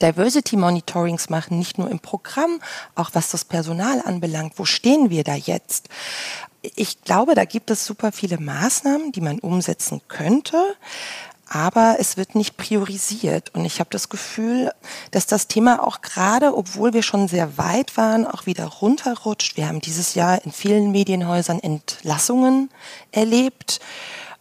Diversity 0.01 0.58
Monitorings 0.58 1.29
machen, 1.29 1.60
nicht 1.60 1.77
nur 1.77 1.89
im 1.89 1.99
Programm, 1.99 2.60
auch 2.95 3.12
was 3.13 3.29
das 3.29 3.45
Personal 3.45 4.01
anbelangt. 4.01 4.53
Wo 4.58 4.65
stehen 4.65 5.10
wir 5.10 5.23
da 5.23 5.36
jetzt? 5.36 5.89
Ich 6.62 7.01
glaube, 7.03 7.36
da 7.36 7.45
gibt 7.45 7.69
es 7.69 7.86
super 7.86 8.12
viele 8.12 8.39
Maßnahmen, 8.39 9.12
die 9.12 9.21
man 9.21 9.39
umsetzen 9.39 10.01
könnte. 10.08 10.75
Aber 11.47 11.97
es 11.99 12.17
wird 12.17 12.34
nicht 12.34 12.58
priorisiert. 12.58 13.53
Und 13.53 13.65
ich 13.65 13.79
habe 13.79 13.89
das 13.91 14.10
Gefühl, 14.10 14.71
dass 15.12 15.27
das 15.27 15.47
Thema 15.47 15.86
auch 15.86 16.01
gerade, 16.01 16.58
obwohl 16.58 16.93
wir 16.93 17.03
schon 17.03 17.27
sehr 17.27 17.58
weit 17.60 17.97
waren, 17.97 18.25
auch 18.25 18.47
wieder 18.47 18.65
runterrutscht. 18.65 19.55
Wir 19.55 19.67
haben 19.67 19.79
dieses 19.79 20.15
Jahr 20.15 20.43
in 20.43 20.51
vielen 20.51 20.91
Medienhäusern 20.91 21.60
Entlassungen 21.60 22.71
erlebt. 23.12 23.79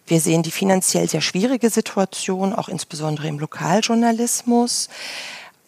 Wir 0.06 0.20
sehen 0.20 0.42
die 0.42 0.50
finanziell 0.50 1.08
sehr 1.08 1.20
schwierige 1.20 1.70
Situation, 1.70 2.54
auch 2.54 2.68
insbesondere 2.68 3.28
im 3.28 3.38
Lokaljournalismus 3.38 4.88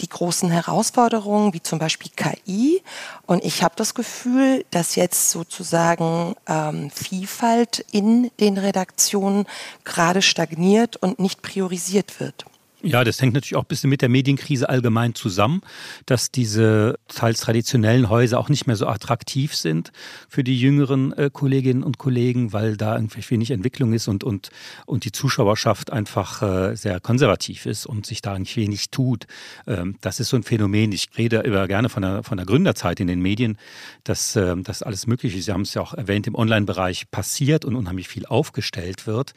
die 0.00 0.09
großen 0.09 0.50
Herausforderungen, 0.50 1.54
wie 1.54 1.62
zum 1.62 1.78
Beispiel 1.78 2.11
KI. 2.14 2.82
Und 3.26 3.44
ich 3.44 3.62
habe 3.62 3.74
das 3.76 3.94
Gefühl, 3.94 4.64
dass 4.70 4.96
jetzt 4.96 5.30
sozusagen 5.30 6.35
ähm, 6.46 6.90
Vielfalt 6.90 7.85
in 7.92 8.30
den 8.40 8.59
Redaktionen 8.59 9.46
gerade 9.85 10.22
stagniert 10.22 10.96
und 10.96 11.18
nicht 11.18 11.42
priorisiert 11.42 12.20
wird. 12.20 12.44
Ja, 12.83 13.05
das 13.05 13.23
hängt 13.23 13.33
natürlich 13.33 13.57
auch 13.57 13.62
ein 13.62 13.69
bisschen 13.69 13.89
mit 13.89 14.03
der 14.03 14.11
Medienkrise 14.11 14.69
allgemein 14.69 15.15
zusammen, 15.15 15.62
dass 16.05 16.31
diese 16.31 16.99
teils 17.09 17.41
traditionellen 17.41 18.11
Häuser 18.11 18.39
auch 18.39 18.51
nicht 18.51 18.67
mehr 18.67 18.77
so 18.77 18.87
attraktiv 18.87 19.57
sind 19.57 19.93
für 20.29 20.45
die 20.45 20.61
jüngeren 20.61 21.12
äh, 21.15 21.31
Kolleginnen 21.33 21.83
und 21.83 21.97
Kollegen, 21.97 22.53
weil 22.53 22.77
da 22.77 22.95
irgendwie 22.95 23.23
wenig 23.31 23.51
Entwicklung 23.51 23.95
ist 23.95 24.09
und, 24.09 24.25
und, 24.25 24.51
und 24.85 25.05
die 25.07 25.12
Zuschauerschaft 25.12 25.91
einfach 25.91 26.43
äh, 26.43 26.77
sehr 26.77 27.01
konservativ 27.01 27.65
ist 27.65 27.87
und 27.87 28.05
sich 28.05 28.21
da 28.21 28.35
eigentlich 28.35 28.59
wenig 28.59 28.91
tut. 28.91 29.27
Ähm, 29.67 29.97
das 30.03 30.21
ist 30.21 30.29
so 30.29 30.37
ein 30.37 30.43
Phänomen. 30.43 30.93
Ich 30.93 31.09
rede 31.17 31.41
über 31.41 31.67
gerne 31.69 31.89
von 31.89 32.03
der, 32.03 32.25
von 32.25 32.37
der 32.37 32.45
Gründerzeit 32.45 33.01
in 33.01 33.07
den 33.07 33.21
Medien, 33.21 33.57
dass 34.05 34.37
äh, 34.37 34.55
das 34.59 34.83
alles 34.83 35.07
möglich 35.07 35.35
ist. 35.35 35.47
Sie 35.47 35.53
haben 35.53 35.62
es 35.62 35.73
ja 35.73 35.81
auch 35.81 35.95
erwähnt, 35.95 36.27
im 36.27 36.35
Online-Bereich 36.35 37.11
passiert 37.11 37.65
und 37.65 37.75
unheimlich 37.75 38.09
viel 38.09 38.27
aufgestellt 38.27 39.07
wird. 39.07 39.33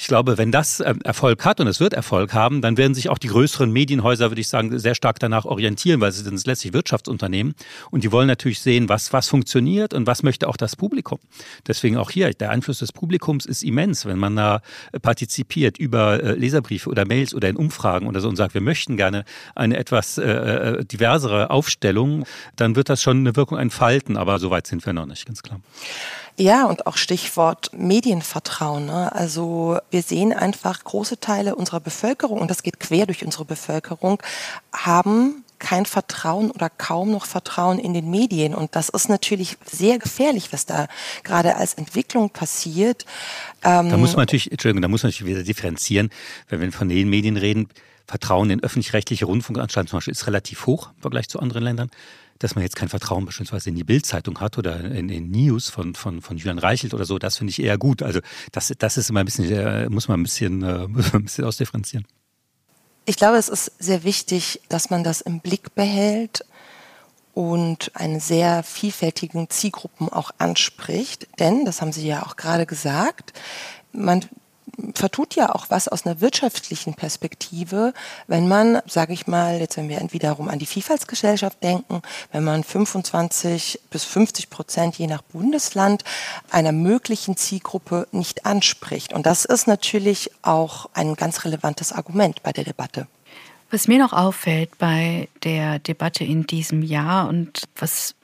Ich 0.00 0.06
glaube, 0.06 0.38
wenn 0.38 0.52
das 0.52 0.78
ähm, 0.78 1.00
Erfolg 1.02 1.44
hat 1.44 1.58
und 1.58 1.66
es 1.66 1.80
wird 1.80 1.92
Erfolg 1.92 2.32
haben, 2.32 2.62
dann 2.62 2.76
werden 2.76 2.94
sich 2.94 3.08
auch 3.08 3.18
die 3.18 3.26
größeren 3.26 3.68
Medienhäuser, 3.68 4.30
würde 4.30 4.40
ich 4.40 4.46
sagen, 4.46 4.78
sehr 4.78 4.94
stark 4.94 5.18
danach 5.18 5.44
orientieren, 5.44 6.00
weil 6.00 6.12
sie 6.12 6.22
sind 6.22 6.46
letztlich 6.46 6.72
Wirtschaftsunternehmen 6.72 7.56
und 7.90 8.04
die 8.04 8.12
wollen 8.12 8.28
natürlich 8.28 8.60
sehen, 8.60 8.88
was, 8.88 9.12
was 9.12 9.26
funktioniert 9.26 9.94
und 9.94 10.06
was 10.06 10.22
möchte 10.22 10.46
auch 10.46 10.56
das 10.56 10.76
Publikum. 10.76 11.18
Deswegen 11.66 11.96
auch 11.96 12.12
hier, 12.12 12.30
der 12.32 12.50
Einfluss 12.50 12.78
des 12.78 12.92
Publikums 12.92 13.44
ist 13.44 13.64
immens, 13.64 14.06
wenn 14.06 14.18
man 14.18 14.36
da 14.36 14.60
partizipiert 15.02 15.78
über 15.78 16.22
äh, 16.22 16.34
Leserbriefe 16.34 16.88
oder 16.88 17.04
Mails 17.04 17.34
oder 17.34 17.48
in 17.48 17.56
Umfragen 17.56 18.06
oder 18.06 18.20
so 18.20 18.28
und 18.28 18.36
sagt, 18.36 18.54
wir 18.54 18.60
möchten 18.60 18.96
gerne 18.96 19.24
eine 19.56 19.78
etwas 19.78 20.16
äh, 20.16 20.22
äh 20.22 20.84
diversere 20.84 21.50
Aufstellung, 21.50 22.24
dann 22.54 22.76
wird 22.76 22.88
das 22.88 23.02
schon 23.02 23.18
eine 23.18 23.34
Wirkung 23.34 23.58
entfalten, 23.58 24.16
aber 24.16 24.38
so 24.38 24.50
weit 24.50 24.68
sind 24.68 24.86
wir 24.86 24.92
noch 24.92 25.06
nicht, 25.06 25.26
ganz 25.26 25.42
klar. 25.42 25.60
Ja, 26.38 26.66
und 26.66 26.86
auch 26.86 26.96
Stichwort 26.96 27.70
Medienvertrauen. 27.72 28.86
Ne? 28.86 29.12
Also 29.12 29.78
wir 29.90 30.02
sehen 30.02 30.32
einfach, 30.32 30.84
große 30.84 31.18
Teile 31.18 31.56
unserer 31.56 31.80
Bevölkerung, 31.80 32.40
und 32.40 32.48
das 32.48 32.62
geht 32.62 32.78
quer 32.78 33.06
durch 33.06 33.24
unsere 33.24 33.44
Bevölkerung, 33.44 34.22
haben 34.72 35.44
kein 35.58 35.84
Vertrauen 35.84 36.52
oder 36.52 36.70
kaum 36.70 37.10
noch 37.10 37.26
Vertrauen 37.26 37.80
in 37.80 37.92
den 37.92 38.08
Medien. 38.08 38.54
Und 38.54 38.76
das 38.76 38.88
ist 38.88 39.08
natürlich 39.08 39.56
sehr 39.64 39.98
gefährlich, 39.98 40.52
was 40.52 40.64
da 40.64 40.86
gerade 41.24 41.56
als 41.56 41.74
Entwicklung 41.74 42.30
passiert. 42.30 43.04
da 43.62 43.82
muss 43.82 44.12
man 44.12 44.22
natürlich, 44.22 44.52
Entschuldigung, 44.52 44.82
da 44.82 44.86
muss 44.86 45.02
man 45.02 45.10
natürlich 45.10 45.32
wieder 45.32 45.42
differenzieren, 45.42 46.10
wenn 46.48 46.60
wir 46.60 46.70
von 46.70 46.88
den 46.88 47.10
Medien 47.10 47.36
reden. 47.36 47.68
Vertrauen 48.06 48.48
in 48.50 48.62
öffentlich-rechtliche 48.62 49.26
Rundfunkanstalten 49.26 49.90
zum 49.90 49.96
Beispiel 49.98 50.12
ist 50.12 50.26
relativ 50.28 50.66
hoch 50.66 50.90
im 50.94 51.02
Vergleich 51.02 51.28
zu 51.28 51.40
anderen 51.40 51.64
Ländern 51.64 51.90
dass 52.38 52.54
man 52.54 52.62
jetzt 52.62 52.76
kein 52.76 52.88
Vertrauen 52.88 53.24
beispielsweise 53.24 53.70
in 53.70 53.76
die 53.76 53.84
Bildzeitung 53.84 54.40
hat 54.40 54.58
oder 54.58 54.80
in, 54.80 55.08
in 55.08 55.30
News 55.30 55.68
von, 55.68 55.94
von, 55.94 56.22
von 56.22 56.36
Julian 56.36 56.58
Reichelt 56.58 56.94
oder 56.94 57.04
so, 57.04 57.18
das 57.18 57.36
finde 57.36 57.50
ich 57.50 57.62
eher 57.62 57.78
gut. 57.78 58.02
Also 58.02 58.20
das, 58.52 58.72
das 58.78 58.96
ist 58.96 59.10
immer 59.10 59.20
ein 59.20 59.26
bisschen, 59.26 59.50
äh, 59.50 59.88
muss 59.88 60.08
man 60.08 60.20
ein 60.20 60.22
bisschen, 60.24 60.62
äh, 60.62 60.86
muss 60.88 61.06
man 61.12 61.22
ein 61.22 61.24
bisschen 61.24 61.44
ausdifferenzieren. 61.44 62.06
Ich 63.04 63.16
glaube, 63.16 63.38
es 63.38 63.48
ist 63.48 63.72
sehr 63.78 64.04
wichtig, 64.04 64.60
dass 64.68 64.90
man 64.90 65.02
das 65.02 65.22
im 65.22 65.40
Blick 65.40 65.74
behält 65.74 66.44
und 67.32 67.90
eine 67.94 68.20
sehr 68.20 68.62
vielfältigen 68.62 69.48
Zielgruppen 69.48 70.08
auch 70.08 70.30
anspricht. 70.38 71.26
Denn, 71.38 71.64
das 71.64 71.80
haben 71.80 71.92
Sie 71.92 72.06
ja 72.06 72.26
auch 72.26 72.36
gerade 72.36 72.66
gesagt, 72.66 73.32
man 73.92 74.24
vertut 74.94 75.34
ja 75.34 75.54
auch 75.54 75.66
was 75.70 75.88
aus 75.88 76.06
einer 76.06 76.20
wirtschaftlichen 76.20 76.94
Perspektive, 76.94 77.92
wenn 78.26 78.48
man, 78.48 78.80
sage 78.86 79.12
ich 79.12 79.26
mal, 79.26 79.58
jetzt 79.58 79.76
wenn 79.76 79.88
wir 79.88 80.00
wiederum 80.10 80.48
an 80.48 80.58
die 80.58 80.66
Vielfaltsgesellschaft 80.66 81.62
denken, 81.62 82.02
wenn 82.32 82.44
man 82.44 82.64
25 82.64 83.80
bis 83.90 84.04
50 84.04 84.50
Prozent 84.50 84.96
je 84.96 85.06
nach 85.06 85.22
Bundesland 85.22 86.04
einer 86.50 86.72
möglichen 86.72 87.36
Zielgruppe 87.36 88.06
nicht 88.12 88.46
anspricht. 88.46 89.12
Und 89.12 89.26
das 89.26 89.44
ist 89.44 89.66
natürlich 89.66 90.30
auch 90.42 90.88
ein 90.94 91.14
ganz 91.14 91.44
relevantes 91.44 91.92
Argument 91.92 92.42
bei 92.42 92.52
der 92.52 92.64
Debatte. 92.64 93.06
Was 93.70 93.88
mir 93.88 93.98
noch 93.98 94.12
auffällt 94.12 94.78
bei 94.78 95.28
der 95.42 95.78
Debatte 95.78 96.24
in 96.24 96.46
diesem 96.46 96.82
Jahr 96.82 97.28
und 97.28 97.64
was 97.76 98.14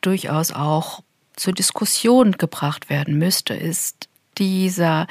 durchaus 0.00 0.52
auch 0.52 1.02
zur 1.36 1.52
Diskussion 1.52 2.32
gebracht 2.32 2.90
werden 2.90 3.16
müsste, 3.16 3.54
ist 3.54 4.08
dieser 4.38 5.06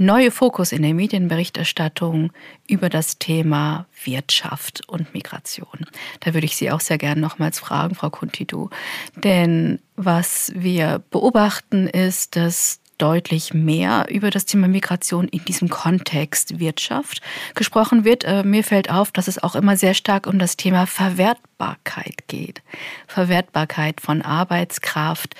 neue 0.00 0.30
Fokus 0.30 0.72
in 0.72 0.82
der 0.82 0.94
Medienberichterstattung 0.94 2.32
über 2.66 2.88
das 2.88 3.18
Thema 3.18 3.86
Wirtschaft 4.04 4.82
und 4.88 5.12
Migration. 5.12 5.86
Da 6.20 6.32
würde 6.32 6.46
ich 6.46 6.56
Sie 6.56 6.70
auch 6.70 6.80
sehr 6.80 6.98
gerne 6.98 7.20
nochmals 7.20 7.58
fragen, 7.58 7.94
Frau 7.94 8.10
Kuntidu. 8.10 8.70
Denn 9.14 9.78
was 9.96 10.52
wir 10.56 11.02
beobachten 11.10 11.86
ist, 11.86 12.34
dass 12.36 12.80
deutlich 13.00 13.54
mehr 13.54 14.06
über 14.10 14.30
das 14.30 14.44
Thema 14.44 14.68
Migration 14.68 15.26
in 15.28 15.44
diesem 15.44 15.70
Kontext 15.70 16.58
Wirtschaft 16.60 17.22
gesprochen 17.54 18.04
wird. 18.04 18.24
Äh, 18.24 18.42
mir 18.42 18.62
fällt 18.62 18.90
auf, 18.90 19.10
dass 19.10 19.26
es 19.26 19.42
auch 19.42 19.56
immer 19.56 19.76
sehr 19.76 19.94
stark 19.94 20.26
um 20.26 20.38
das 20.38 20.56
Thema 20.56 20.86
Verwertbarkeit 20.86 22.28
geht. 22.28 22.62
Verwertbarkeit 23.06 24.02
von 24.02 24.20
Arbeitskraft, 24.20 25.34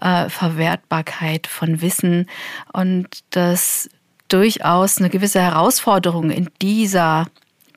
äh, 0.00 0.28
Verwertbarkeit 0.28 1.46
von 1.46 1.80
Wissen 1.80 2.28
und 2.72 3.22
dass 3.30 3.88
durchaus 4.28 4.98
eine 4.98 5.10
gewisse 5.10 5.40
Herausforderung 5.40 6.30
in 6.30 6.48
dieser 6.60 7.26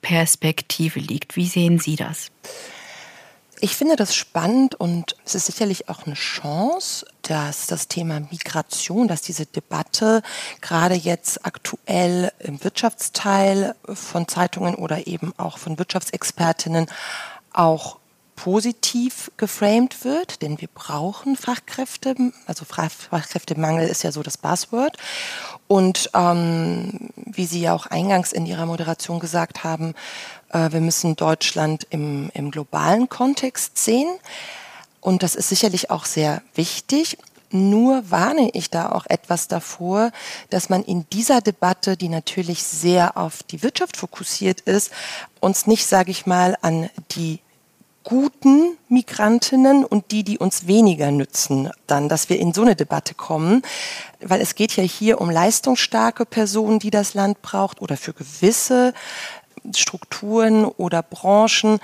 Perspektive 0.02 1.00
liegt. 1.00 1.36
Wie 1.36 1.48
sehen 1.48 1.80
Sie 1.80 1.96
das? 1.96 2.32
Ich 3.60 3.76
finde 3.76 3.96
das 3.96 4.14
spannend 4.14 4.76
und 4.76 5.16
es 5.26 5.34
ist 5.34 5.48
sicherlich 5.48 5.90
auch 5.90 6.06
eine 6.06 6.14
Chance, 6.14 7.08
dass 7.24 7.66
das 7.66 7.88
Thema 7.88 8.20
Migration, 8.20 9.08
dass 9.08 9.24
diese 9.24 9.48
Debatte 9.48 10.22
gerade 10.62 10.94
jetzt 10.94 11.44
aktuell 11.44 12.32
im 12.38 12.64
Wirtschaftsteil 12.64 13.74
von 13.92 14.28
Zeitungen 14.28 14.76
oder 14.76 15.08
eben 15.08 15.34
auch 15.38 15.58
von 15.58 15.80
Wirtschaftsexpertinnen 15.80 16.86
auch 17.52 17.98
positiv 18.38 19.32
geframed 19.36 20.06
wird, 20.06 20.42
denn 20.42 20.62
wir 20.62 20.70
brauchen 20.74 21.36
Fachkräfte, 21.36 22.16
also 22.46 22.64
Fachkräftemangel 22.64 23.90
ist 23.90 24.04
ja 24.04 24.14
so 24.14 24.24
das 24.24 24.38
Buzzword. 24.38 24.96
Und 25.68 26.12
ähm, 26.14 27.10
wie 27.16 27.46
Sie 27.46 27.60
ja 27.60 27.74
auch 27.74 27.88
eingangs 27.88 28.32
in 28.32 28.46
Ihrer 28.46 28.68
Moderation 28.68 29.20
gesagt 29.20 29.66
haben, 29.66 29.96
äh, 30.54 30.72
wir 30.72 30.80
müssen 30.80 31.18
Deutschland 31.18 31.88
im, 31.90 32.30
im 32.34 32.52
globalen 32.52 33.10
Kontext 33.10 33.78
sehen. 33.78 34.08
Und 35.02 35.24
das 35.24 35.36
ist 35.36 35.50
sicherlich 35.50 35.90
auch 35.90 36.06
sehr 36.06 36.42
wichtig. 36.54 37.18
Nur 37.50 38.12
warne 38.12 38.52
ich 38.54 38.70
da 38.70 38.92
auch 38.92 39.08
etwas 39.08 39.48
davor, 39.48 40.12
dass 40.52 40.70
man 40.70 40.84
in 40.84 41.10
dieser 41.12 41.42
Debatte, 41.42 41.98
die 41.98 42.10
natürlich 42.10 42.62
sehr 42.64 43.18
auf 43.18 43.42
die 43.42 43.64
Wirtschaft 43.64 43.98
fokussiert 43.98 44.62
ist, 44.62 44.92
uns 45.40 45.66
nicht, 45.66 45.88
sage 45.88 46.12
ich 46.12 46.28
mal, 46.28 46.56
an 46.62 46.90
die 47.12 47.40
guten 48.08 48.78
Migrantinnen 48.88 49.84
und 49.84 50.12
die, 50.12 50.24
die 50.24 50.38
uns 50.38 50.66
weniger 50.66 51.12
nützen, 51.12 51.70
dann, 51.88 52.08
dass 52.08 52.30
wir 52.30 52.40
in 52.40 52.54
so 52.54 52.62
eine 52.62 52.78
Debatte 52.78 53.14
kommen, 53.14 53.64
weil 54.22 54.40
es 54.40 54.56
geht 54.56 54.78
ja 54.78 54.84
hier 54.84 55.20
um 55.20 55.30
leistungsstarke 55.30 56.26
Personen, 56.26 56.80
die 56.80 56.90
das 56.90 57.16
Land 57.16 57.42
braucht 57.42 57.82
oder 57.82 57.98
für 57.98 58.14
gewisse 58.14 58.94
Strukturen 59.76 60.64
oder 60.64 61.04
Branchen. 61.04 61.80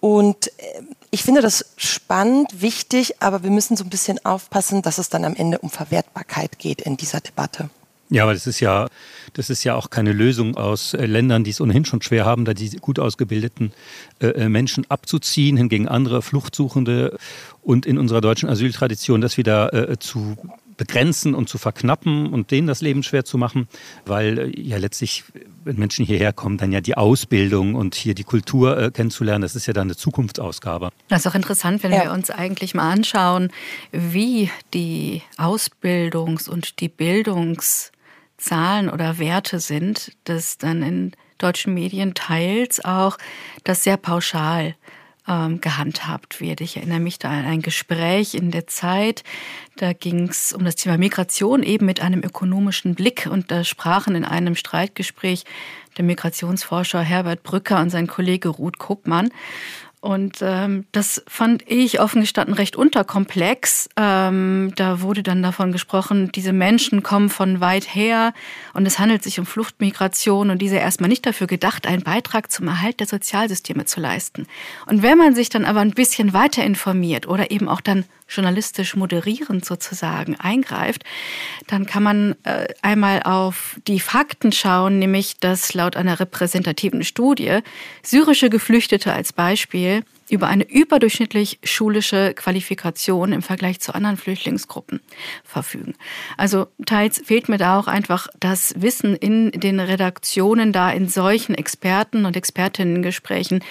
Und 0.00 0.48
äh, 0.58 0.82
ich 1.12 1.22
finde 1.22 1.40
das 1.40 1.66
spannend, 1.76 2.60
wichtig, 2.60 3.22
aber 3.22 3.44
wir 3.44 3.50
müssen 3.52 3.76
so 3.76 3.84
ein 3.84 3.90
bisschen 3.90 4.26
aufpassen, 4.26 4.82
dass 4.82 4.98
es 4.98 5.08
dann 5.08 5.24
am 5.24 5.36
Ende 5.36 5.60
um 5.60 5.70
Verwertbarkeit 5.70 6.58
geht 6.58 6.82
in 6.82 6.96
dieser 6.96 7.20
Debatte. 7.20 7.70
Ja, 8.14 8.22
aber 8.22 8.32
das 8.32 8.46
ist 8.46 8.60
ja, 8.60 8.86
das 9.32 9.50
ist 9.50 9.64
ja 9.64 9.74
auch 9.74 9.90
keine 9.90 10.12
Lösung 10.12 10.56
aus 10.56 10.94
äh, 10.94 11.04
Ländern, 11.04 11.42
die 11.42 11.50
es 11.50 11.60
ohnehin 11.60 11.84
schon 11.84 12.00
schwer 12.00 12.24
haben, 12.24 12.44
da 12.44 12.54
die 12.54 12.70
gut 12.76 13.00
ausgebildeten 13.00 13.72
äh, 14.20 14.28
äh, 14.28 14.48
Menschen 14.48 14.88
abzuziehen, 14.88 15.56
hingegen 15.56 15.88
andere 15.88 16.22
Fluchtsuchende 16.22 17.18
und 17.60 17.86
in 17.86 17.98
unserer 17.98 18.20
deutschen 18.20 18.48
Asyltradition 18.48 19.20
das 19.20 19.36
wieder 19.36 19.74
äh, 19.74 19.98
zu 19.98 20.36
begrenzen 20.76 21.34
und 21.34 21.48
zu 21.48 21.58
verknappen 21.58 22.32
und 22.32 22.52
denen 22.52 22.68
das 22.68 22.82
Leben 22.82 23.02
schwer 23.02 23.24
zu 23.24 23.36
machen, 23.36 23.66
weil 24.06 24.52
ja 24.56 24.76
letztlich, 24.76 25.24
wenn 25.64 25.76
Menschen 25.76 26.06
hierher 26.06 26.32
kommen, 26.32 26.56
dann 26.56 26.70
ja 26.70 26.80
die 26.80 26.96
Ausbildung 26.96 27.74
und 27.74 27.96
hier 27.96 28.14
die 28.14 28.22
Kultur 28.22 28.78
äh, 28.78 28.90
kennenzulernen, 28.92 29.42
das 29.42 29.56
ist 29.56 29.66
ja 29.66 29.72
dann 29.72 29.88
eine 29.88 29.96
Zukunftsausgabe. 29.96 30.90
Das 31.08 31.22
ist 31.22 31.26
auch 31.26 31.34
interessant, 31.34 31.82
wenn 31.82 31.90
ja. 31.90 32.04
wir 32.04 32.12
uns 32.12 32.30
eigentlich 32.30 32.74
mal 32.74 32.92
anschauen, 32.92 33.50
wie 33.90 34.50
die 34.72 35.22
Ausbildungs- 35.36 36.48
und 36.48 36.78
die 36.78 36.88
Bildungs- 36.88 37.90
Zahlen 38.44 38.90
oder 38.90 39.18
Werte 39.18 39.58
sind, 39.58 40.12
dass 40.24 40.58
dann 40.58 40.82
in 40.82 41.12
deutschen 41.38 41.74
Medien 41.74 42.14
teils 42.14 42.84
auch 42.84 43.16
das 43.64 43.82
sehr 43.84 43.96
pauschal 43.96 44.74
ähm, 45.26 45.60
gehandhabt 45.60 46.40
wird. 46.40 46.60
Ich 46.60 46.76
erinnere 46.76 47.00
mich 47.00 47.18
da 47.18 47.30
an 47.30 47.46
ein 47.46 47.62
Gespräch 47.62 48.34
in 48.34 48.50
der 48.50 48.66
Zeit, 48.66 49.24
da 49.76 49.92
ging 49.92 50.28
es 50.28 50.52
um 50.52 50.64
das 50.64 50.76
Thema 50.76 50.98
Migration 50.98 51.62
eben 51.62 51.86
mit 51.86 52.00
einem 52.00 52.22
ökonomischen 52.22 52.94
Blick. 52.94 53.26
Und 53.30 53.50
da 53.50 53.64
sprachen 53.64 54.14
in 54.14 54.24
einem 54.24 54.54
Streitgespräch 54.54 55.44
der 55.96 56.04
Migrationsforscher 56.04 57.00
Herbert 57.00 57.42
Brücker 57.42 57.80
und 57.80 57.90
sein 57.90 58.06
Kollege 58.06 58.50
Ruth 58.50 58.78
Kuppmann 58.78 59.30
und 60.04 60.40
ähm, 60.42 60.84
das 60.92 61.24
fand 61.26 61.62
ich 61.66 61.98
offen 61.98 62.20
gestanden 62.20 62.54
recht 62.54 62.76
unterkomplex. 62.76 63.88
Ähm, 63.96 64.70
da 64.76 65.00
wurde 65.00 65.22
dann 65.22 65.42
davon 65.42 65.72
gesprochen, 65.72 66.30
diese 66.30 66.52
Menschen 66.52 67.02
kommen 67.02 67.30
von 67.30 67.62
weit 67.62 67.94
her 67.94 68.34
und 68.74 68.84
es 68.84 68.98
handelt 68.98 69.22
sich 69.22 69.40
um 69.40 69.46
Fluchtmigration 69.46 70.50
und 70.50 70.60
diese 70.60 70.76
erstmal 70.76 71.08
nicht 71.08 71.24
dafür 71.24 71.46
gedacht, 71.46 71.86
einen 71.86 72.02
Beitrag 72.02 72.52
zum 72.52 72.68
Erhalt 72.68 73.00
der 73.00 73.06
Sozialsysteme 73.06 73.86
zu 73.86 73.98
leisten. 73.98 74.46
Und 74.84 75.02
wenn 75.02 75.16
man 75.16 75.34
sich 75.34 75.48
dann 75.48 75.64
aber 75.64 75.80
ein 75.80 75.92
bisschen 75.92 76.34
weiter 76.34 76.62
informiert 76.62 77.26
oder 77.26 77.50
eben 77.50 77.66
auch 77.70 77.80
dann 77.80 78.04
journalistisch 78.28 78.96
moderierend 78.96 79.64
sozusagen 79.64 80.38
eingreift, 80.38 81.04
dann 81.66 81.86
kann 81.86 82.02
man 82.02 82.36
äh, 82.44 82.66
einmal 82.82 83.22
auf 83.22 83.78
die 83.86 84.00
Fakten 84.00 84.52
schauen, 84.52 84.98
nämlich 84.98 85.38
dass 85.38 85.74
laut 85.74 85.96
einer 85.96 86.20
repräsentativen 86.20 87.04
Studie 87.04 87.60
syrische 88.02 88.50
Geflüchtete 88.50 89.12
als 89.12 89.32
Beispiel 89.32 90.04
über 90.30 90.48
eine 90.48 90.68
überdurchschnittlich 90.68 91.58
schulische 91.64 92.34
Qualifikation 92.34 93.32
im 93.32 93.42
Vergleich 93.42 93.80
zu 93.80 93.94
anderen 93.94 94.16
Flüchtlingsgruppen 94.16 95.00
verfügen. 95.44 95.94
Also 96.36 96.68
teils 96.86 97.20
fehlt 97.24 97.48
mir 97.48 97.58
da 97.58 97.78
auch 97.78 97.86
einfach 97.86 98.28
das 98.40 98.74
Wissen 98.80 99.16
in 99.16 99.50
den 99.52 99.80
Redaktionen, 99.80 100.72
da 100.72 100.90
in 100.90 101.08
solchen 101.08 101.54
Experten- 101.54 102.24
und 102.24 102.36
Expertinnengesprächen 102.36 103.62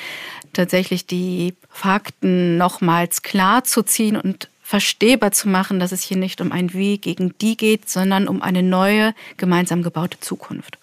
tatsächlich 0.54 1.08
die 1.08 1.56
Fakten 1.70 2.58
nochmals 2.58 3.24
klar 3.24 3.64
zu 3.64 3.84
ziehen 3.84 4.16
und 4.16 4.50
verstehbar 4.62 5.32
zu 5.32 5.50
machen, 5.50 5.80
dass 5.80 5.92
es 5.92 6.02
hier 6.02 6.18
nicht 6.18 6.40
um 6.40 6.52
ein 6.52 6.74
Wie 6.74 6.98
gegen 6.98 7.38
die 7.40 7.58
geht, 7.58 7.90
sondern 7.90 8.28
um 8.28 8.42
eine 8.42 8.64
neue, 8.64 9.14
gemeinsam 9.38 9.84
gebaute 9.84 10.20
Zukunft. 10.20 10.78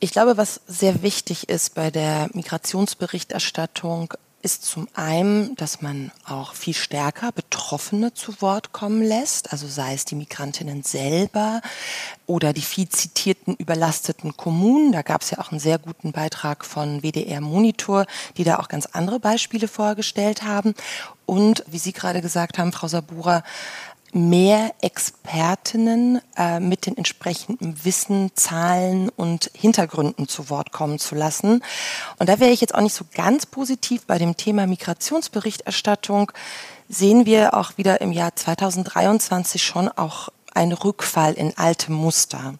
Ich 0.00 0.12
glaube, 0.12 0.38
was 0.38 0.62
sehr 0.66 1.02
wichtig 1.02 1.50
ist 1.50 1.74
bei 1.74 1.90
der 1.90 2.30
Migrationsberichterstattung, 2.32 4.14
ist 4.42 4.64
zum 4.64 4.88
einen, 4.94 5.54
dass 5.56 5.82
man 5.82 6.10
auch 6.24 6.54
viel 6.54 6.74
stärker 6.74 7.30
Betroffene 7.32 8.14
zu 8.14 8.40
Wort 8.40 8.72
kommen 8.72 9.02
lässt, 9.02 9.52
also 9.52 9.66
sei 9.66 9.94
es 9.94 10.04
die 10.04 10.14
Migrantinnen 10.14 10.82
selber 10.82 11.60
oder 12.26 12.52
die 12.52 12.62
viel 12.62 12.88
zitierten 12.88 13.54
überlasteten 13.56 14.36
Kommunen. 14.36 14.92
Da 14.92 15.02
gab 15.02 15.22
es 15.22 15.30
ja 15.30 15.38
auch 15.38 15.50
einen 15.50 15.60
sehr 15.60 15.78
guten 15.78 16.12
Beitrag 16.12 16.64
von 16.64 17.02
WDR 17.02 17.40
Monitor, 17.40 18.06
die 18.36 18.44
da 18.44 18.58
auch 18.58 18.68
ganz 18.68 18.86
andere 18.86 19.20
Beispiele 19.20 19.68
vorgestellt 19.68 20.42
haben. 20.42 20.74
Und 21.26 21.62
wie 21.68 21.78
Sie 21.78 21.92
gerade 21.92 22.22
gesagt 22.22 22.58
haben, 22.58 22.72
Frau 22.72 22.88
Sabura, 22.88 23.44
mehr 24.12 24.74
Expertinnen 24.80 26.20
äh, 26.36 26.60
mit 26.60 26.86
den 26.86 26.96
entsprechenden 26.96 27.84
Wissen, 27.84 28.30
Zahlen 28.34 29.08
und 29.10 29.50
Hintergründen 29.54 30.28
zu 30.28 30.50
Wort 30.50 30.72
kommen 30.72 30.98
zu 30.98 31.14
lassen. 31.14 31.62
Und 32.18 32.28
da 32.28 32.40
wäre 32.40 32.50
ich 32.50 32.60
jetzt 32.60 32.74
auch 32.74 32.80
nicht 32.80 32.94
so 32.94 33.04
ganz 33.14 33.46
positiv 33.46 34.06
bei 34.06 34.18
dem 34.18 34.36
Thema 34.36 34.66
Migrationsberichterstattung. 34.66 36.32
Sehen 36.88 37.24
wir 37.24 37.54
auch 37.54 37.76
wieder 37.76 38.00
im 38.00 38.10
Jahr 38.10 38.34
2023 38.34 39.62
schon 39.62 39.88
auch 39.88 40.28
einen 40.54 40.72
Rückfall 40.72 41.34
in 41.34 41.56
alte 41.56 41.92
Muster. 41.92 42.54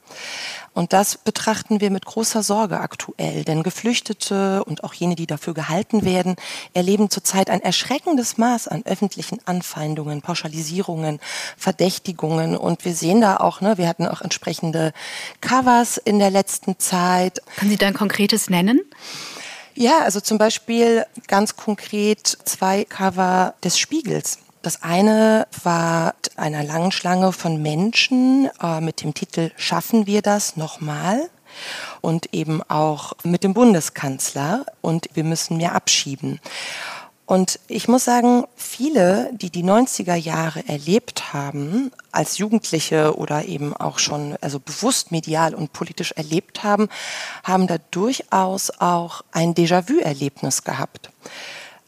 Und 0.73 0.93
das 0.93 1.19
betrachten 1.19 1.81
wir 1.81 1.91
mit 1.91 2.05
großer 2.07 2.43
Sorge 2.43 2.81
aktuell, 2.81 3.45
denn 3.45 3.63
Geflüchtete 3.63 4.65
und 4.65 4.85
auch 4.85 4.95
jene, 4.95 5.17
die 5.17 5.27
dafür 5.27 5.53
gehalten 5.53 6.05
werden, 6.05 6.37
erleben 6.75 7.11
zurzeit 7.11 7.51
ein 7.51 7.61
erschreckendes 7.61 8.39
Maß 8.39 8.69
an 8.69 8.85
öffentlichen 8.87 9.41
Anfeindungen, 9.47 10.23
Pauschalisierungen, 10.23 11.19
Verdächtigungen. 11.57 12.57
Und 12.57 12.85
wir 12.85 12.95
sehen 12.95 13.21
da 13.21 13.39
auch, 13.39 13.61
ne, 13.61 13.79
wir 13.79 13.89
hatten 13.89 14.07
auch 14.07 14.21
entsprechende 14.21 14.93
Covers 15.41 15.97
in 15.97 16.19
der 16.19 16.31
letzten 16.31 16.79
Zeit. 16.79 17.43
Können 17.57 17.73
Sie 17.73 17.77
da 17.77 17.89
ein 17.89 17.95
konkretes 17.95 18.49
nennen? 18.49 18.81
Ja, 19.75 20.01
also 20.01 20.21
zum 20.21 20.39
Beispiel 20.39 21.05
ganz 21.27 21.57
konkret 21.57 22.27
zwei 22.45 22.85
Cover 22.85 23.55
des 23.65 23.79
Spiegels. 23.79 24.39
Das 24.63 24.83
eine 24.83 25.47
war 25.63 26.15
einer 26.37 26.63
langen 26.63 26.93
Schlange 26.93 27.33
von 27.33 27.63
Menschen 27.63 28.51
äh, 28.63 28.81
mit 28.81 29.03
dem 29.03 29.15
Titel 29.15 29.51
Schaffen 29.57 30.07
wir 30.07 30.21
das 30.23 30.57
nochmal? 30.57 31.31
Und 32.01 32.33
eben 32.33 32.63
auch 32.69 33.15
mit 33.25 33.43
dem 33.43 33.55
Bundeskanzler 33.55 34.65
und 34.83 35.09
wir 35.15 35.25
müssen 35.25 35.57
mehr 35.57 35.75
abschieben. 35.75 36.41
Und 37.27 37.61
ich 37.69 37.89
muss 37.89 38.05
sagen, 38.05 38.45
viele, 38.57 39.31
die 39.33 39.51
die 39.51 39.63
90er 39.63 40.15
Jahre 40.15 40.67
erlebt 40.69 41.33
haben, 41.33 41.93
als 42.13 42.39
Jugendliche 42.39 43.17
oder 43.17 43.45
eben 43.45 43.77
auch 43.77 43.99
schon 43.99 44.37
also 44.41 44.59
bewusst 44.59 45.11
medial 45.13 45.55
und 45.55 45.73
politisch 45.73 46.13
erlebt 46.13 46.63
haben, 46.65 46.89
haben 47.45 47.67
da 47.67 47.79
durchaus 47.93 48.71
auch 48.81 49.23
ein 49.33 49.55
Déjà-vu-Erlebnis 49.55 50.65
gehabt. 50.65 51.11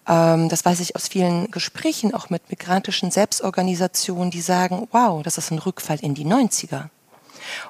Ähm, 0.06 0.48
das 0.48 0.64
weiß 0.64 0.80
ich 0.80 0.96
aus 0.96 1.08
vielen 1.08 1.50
Gesprächen, 1.50 2.14
auch 2.14 2.30
mit 2.30 2.50
migrantischen 2.50 3.10
Selbstorganisationen, 3.10 4.30
die 4.30 4.40
sagen, 4.40 4.88
wow, 4.90 5.22
das 5.22 5.38
ist 5.38 5.50
ein 5.50 5.58
Rückfall 5.58 5.98
in 6.00 6.14
die 6.14 6.26
90er. 6.26 6.88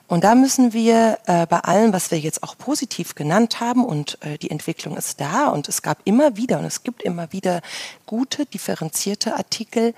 Und 0.07 0.25
da 0.25 0.35
müssen 0.35 0.73
wir 0.73 1.19
äh, 1.27 1.47
bei 1.47 1.61
allem, 1.61 1.93
was 1.93 2.11
wir 2.11 2.19
jetzt 2.19 2.43
auch 2.43 2.57
positiv 2.59 3.15
genannt 3.15 3.61
haben, 3.61 3.85
und 3.85 4.19
äh, 4.23 4.39
die 4.39 4.51
Entwicklung 4.51 4.97
ist 4.97 5.21
da, 5.21 5.49
und 5.49 5.69
es 5.69 5.83
gab 5.83 5.99
immer 6.05 6.37
wieder, 6.37 6.59
und 6.59 6.65
es 6.65 6.83
gibt 6.83 7.03
immer 7.03 7.33
wieder 7.33 7.63
gute, 8.07 8.47
differenzierte 8.47 9.37
Artikel, 9.37 9.95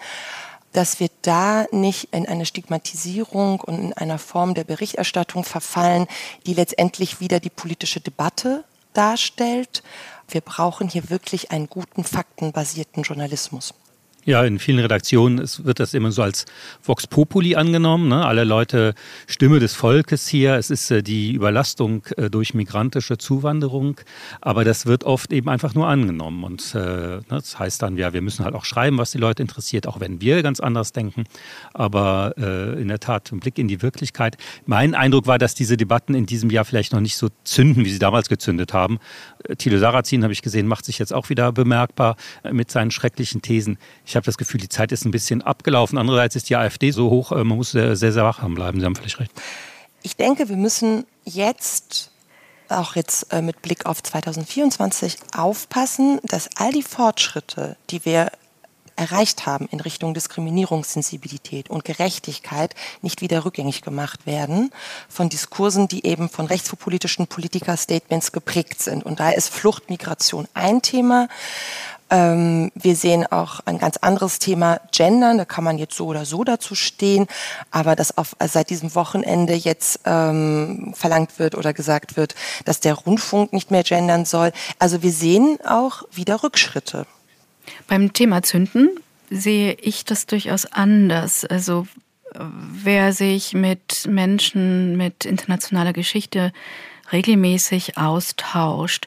dass 0.72 0.98
wir 0.98 1.08
da 1.22 1.66
nicht 1.70 2.08
in 2.12 2.26
eine 2.26 2.46
Stigmatisierung 2.46 3.60
und 3.60 3.78
in 3.78 3.92
einer 3.92 4.18
Form 4.18 4.54
der 4.54 4.64
Berichterstattung 4.64 5.44
verfallen, 5.44 6.08
die 6.46 6.54
letztendlich 6.54 7.20
wieder 7.20 7.38
die 7.38 7.50
politische 7.50 8.00
Debatte 8.00 8.64
darstellt 8.92 9.82
wir 10.28 10.40
brauchen 10.40 10.88
hier 10.88 11.10
wirklich 11.10 11.50
einen 11.50 11.68
guten, 11.68 12.04
faktenbasierten 12.04 13.02
Journalismus. 13.02 13.74
Ja, 14.26 14.42
in 14.42 14.58
vielen 14.58 14.78
Redaktionen 14.78 15.46
wird 15.64 15.80
das 15.80 15.92
immer 15.92 16.10
so 16.10 16.22
als 16.22 16.46
Vox 16.82 17.06
Populi 17.06 17.56
angenommen. 17.56 18.08
Ne? 18.08 18.24
Alle 18.24 18.44
Leute 18.44 18.94
Stimme 19.26 19.58
des 19.58 19.74
Volkes 19.74 20.26
hier. 20.26 20.54
Es 20.54 20.70
ist 20.70 20.90
äh, 20.90 21.02
die 21.02 21.32
Überlastung 21.32 22.06
äh, 22.16 22.30
durch 22.30 22.54
migrantische 22.54 23.18
Zuwanderung. 23.18 24.00
Aber 24.40 24.64
das 24.64 24.86
wird 24.86 25.04
oft 25.04 25.30
eben 25.30 25.50
einfach 25.50 25.74
nur 25.74 25.88
angenommen. 25.88 26.42
Und 26.42 26.74
äh, 26.74 26.78
ne, 26.78 27.22
das 27.28 27.58
heißt 27.58 27.82
dann, 27.82 27.98
ja, 27.98 28.14
wir 28.14 28.22
müssen 28.22 28.46
halt 28.46 28.54
auch 28.54 28.64
schreiben, 28.64 28.96
was 28.96 29.10
die 29.10 29.18
Leute 29.18 29.42
interessiert, 29.42 29.86
auch 29.86 30.00
wenn 30.00 30.22
wir 30.22 30.42
ganz 30.42 30.58
anders 30.58 30.92
denken. 30.92 31.24
Aber 31.74 32.32
äh, 32.38 32.80
in 32.80 32.88
der 32.88 33.00
Tat, 33.00 33.30
ein 33.30 33.40
Blick 33.40 33.58
in 33.58 33.68
die 33.68 33.82
Wirklichkeit. 33.82 34.38
Mein 34.64 34.94
Eindruck 34.94 35.26
war, 35.26 35.38
dass 35.38 35.54
diese 35.54 35.76
Debatten 35.76 36.14
in 36.14 36.24
diesem 36.24 36.48
Jahr 36.48 36.64
vielleicht 36.64 36.94
noch 36.94 37.00
nicht 37.00 37.18
so 37.18 37.28
zünden, 37.44 37.84
wie 37.84 37.90
sie 37.90 37.98
damals 37.98 38.30
gezündet 38.30 38.72
haben. 38.72 39.00
Äh, 39.46 39.56
Thilo 39.56 39.76
Sarrazin, 39.76 40.22
habe 40.22 40.32
ich 40.32 40.40
gesehen, 40.40 40.66
macht 40.66 40.86
sich 40.86 40.98
jetzt 40.98 41.12
auch 41.12 41.28
wieder 41.28 41.52
bemerkbar 41.52 42.16
äh, 42.42 42.54
mit 42.54 42.70
seinen 42.70 42.90
schrecklichen 42.90 43.42
Thesen. 43.42 43.76
Ich 44.06 44.13
ich 44.14 44.16
habe 44.16 44.26
das 44.26 44.38
Gefühl, 44.38 44.60
die 44.60 44.68
Zeit 44.68 44.92
ist 44.92 45.04
ein 45.04 45.10
bisschen 45.10 45.42
abgelaufen. 45.42 45.98
Andererseits 45.98 46.36
ist 46.36 46.48
die 46.48 46.54
AfD 46.54 46.92
so 46.92 47.10
hoch, 47.10 47.32
äh, 47.32 47.42
man 47.42 47.56
muss 47.56 47.72
sehr, 47.72 47.96
sehr, 47.96 48.12
sehr 48.12 48.22
wachsam 48.22 48.54
bleiben. 48.54 48.78
Sie 48.78 48.86
haben 48.86 48.94
völlig 48.94 49.18
recht. 49.18 49.32
Ich 50.02 50.16
denke, 50.16 50.48
wir 50.48 50.56
müssen 50.56 51.04
jetzt 51.24 52.12
auch 52.68 52.94
jetzt 52.94 53.32
äh, 53.32 53.42
mit 53.42 53.60
Blick 53.60 53.86
auf 53.86 54.00
2024 54.00 55.16
aufpassen, 55.36 56.20
dass 56.22 56.48
all 56.54 56.70
die 56.70 56.84
Fortschritte, 56.84 57.76
die 57.90 58.04
wir 58.04 58.30
erreicht 58.96 59.46
haben 59.46 59.66
in 59.70 59.80
Richtung 59.80 60.14
Diskriminierungssensibilität 60.14 61.70
und 61.70 61.84
Gerechtigkeit 61.84 62.74
nicht 63.02 63.20
wieder 63.20 63.44
rückgängig 63.44 63.82
gemacht 63.82 64.26
werden 64.26 64.70
von 65.08 65.28
Diskursen, 65.28 65.88
die 65.88 66.06
eben 66.06 66.28
von 66.28 66.46
rechtspopulistischen 66.46 67.26
Politiker-Statements 67.26 68.32
geprägt 68.32 68.82
sind. 68.82 69.04
Und 69.04 69.20
da 69.20 69.30
ist 69.30 69.48
Fluchtmigration 69.48 70.48
ein 70.54 70.82
Thema. 70.82 71.28
Ähm, 72.10 72.70
wir 72.74 72.96
sehen 72.96 73.26
auch 73.26 73.60
ein 73.64 73.78
ganz 73.78 73.96
anderes 73.96 74.38
Thema 74.38 74.80
Gendern. 74.92 75.38
Da 75.38 75.44
kann 75.44 75.64
man 75.64 75.78
jetzt 75.78 75.96
so 75.96 76.06
oder 76.06 76.24
so 76.24 76.44
dazu 76.44 76.74
stehen. 76.74 77.26
Aber 77.70 77.96
dass 77.96 78.16
auf, 78.16 78.36
also 78.38 78.52
seit 78.52 78.70
diesem 78.70 78.94
Wochenende 78.94 79.54
jetzt 79.54 80.00
ähm, 80.04 80.94
verlangt 80.94 81.38
wird 81.38 81.54
oder 81.56 81.72
gesagt 81.72 82.16
wird, 82.16 82.34
dass 82.64 82.80
der 82.80 82.94
Rundfunk 82.94 83.52
nicht 83.52 83.70
mehr 83.70 83.82
gendern 83.82 84.24
soll. 84.24 84.52
Also 84.78 85.02
wir 85.02 85.12
sehen 85.12 85.58
auch 85.66 86.02
wieder 86.12 86.42
Rückschritte. 86.42 87.06
Beim 87.88 88.12
Thema 88.12 88.42
Zünden 88.42 88.90
sehe 89.30 89.74
ich 89.80 90.04
das 90.04 90.26
durchaus 90.26 90.66
anders. 90.66 91.44
Also 91.44 91.86
wer 92.34 93.12
sich 93.12 93.54
mit 93.54 94.06
Menschen 94.08 94.96
mit 94.96 95.24
internationaler 95.24 95.92
Geschichte 95.92 96.52
regelmäßig 97.12 97.98
austauscht 97.98 99.06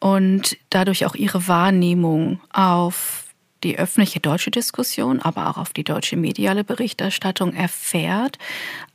und 0.00 0.56
dadurch 0.70 1.04
auch 1.06 1.14
ihre 1.14 1.48
Wahrnehmung 1.48 2.40
auf 2.52 3.24
die 3.64 3.78
öffentliche 3.78 4.20
deutsche 4.20 4.50
Diskussion, 4.50 5.20
aber 5.20 5.48
auch 5.48 5.56
auf 5.56 5.72
die 5.72 5.84
deutsche 5.84 6.16
mediale 6.16 6.64
Berichterstattung 6.64 7.54
erfährt, 7.54 8.38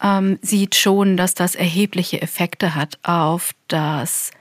ähm, 0.01 0.38
sieht 0.41 0.75
schon, 0.75 1.17
dass 1.17 1.33
das 1.33 1.55
erhebliche 1.55 2.21
Effekte 2.21 2.75
hat 2.75 2.99
auf 3.03 3.53
das 3.67 4.31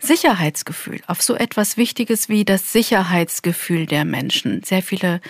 Sicherheitsgefühl, 0.00 1.00
auf 1.06 1.22
so 1.22 1.34
etwas 1.34 1.76
Wichtiges 1.76 2.28
wie 2.28 2.44
das 2.44 2.72
Sicherheitsgefühl 2.72 3.86
der 3.86 4.04
Menschen. 4.04 4.62
Sehr 4.64 4.82
viele 4.82 5.20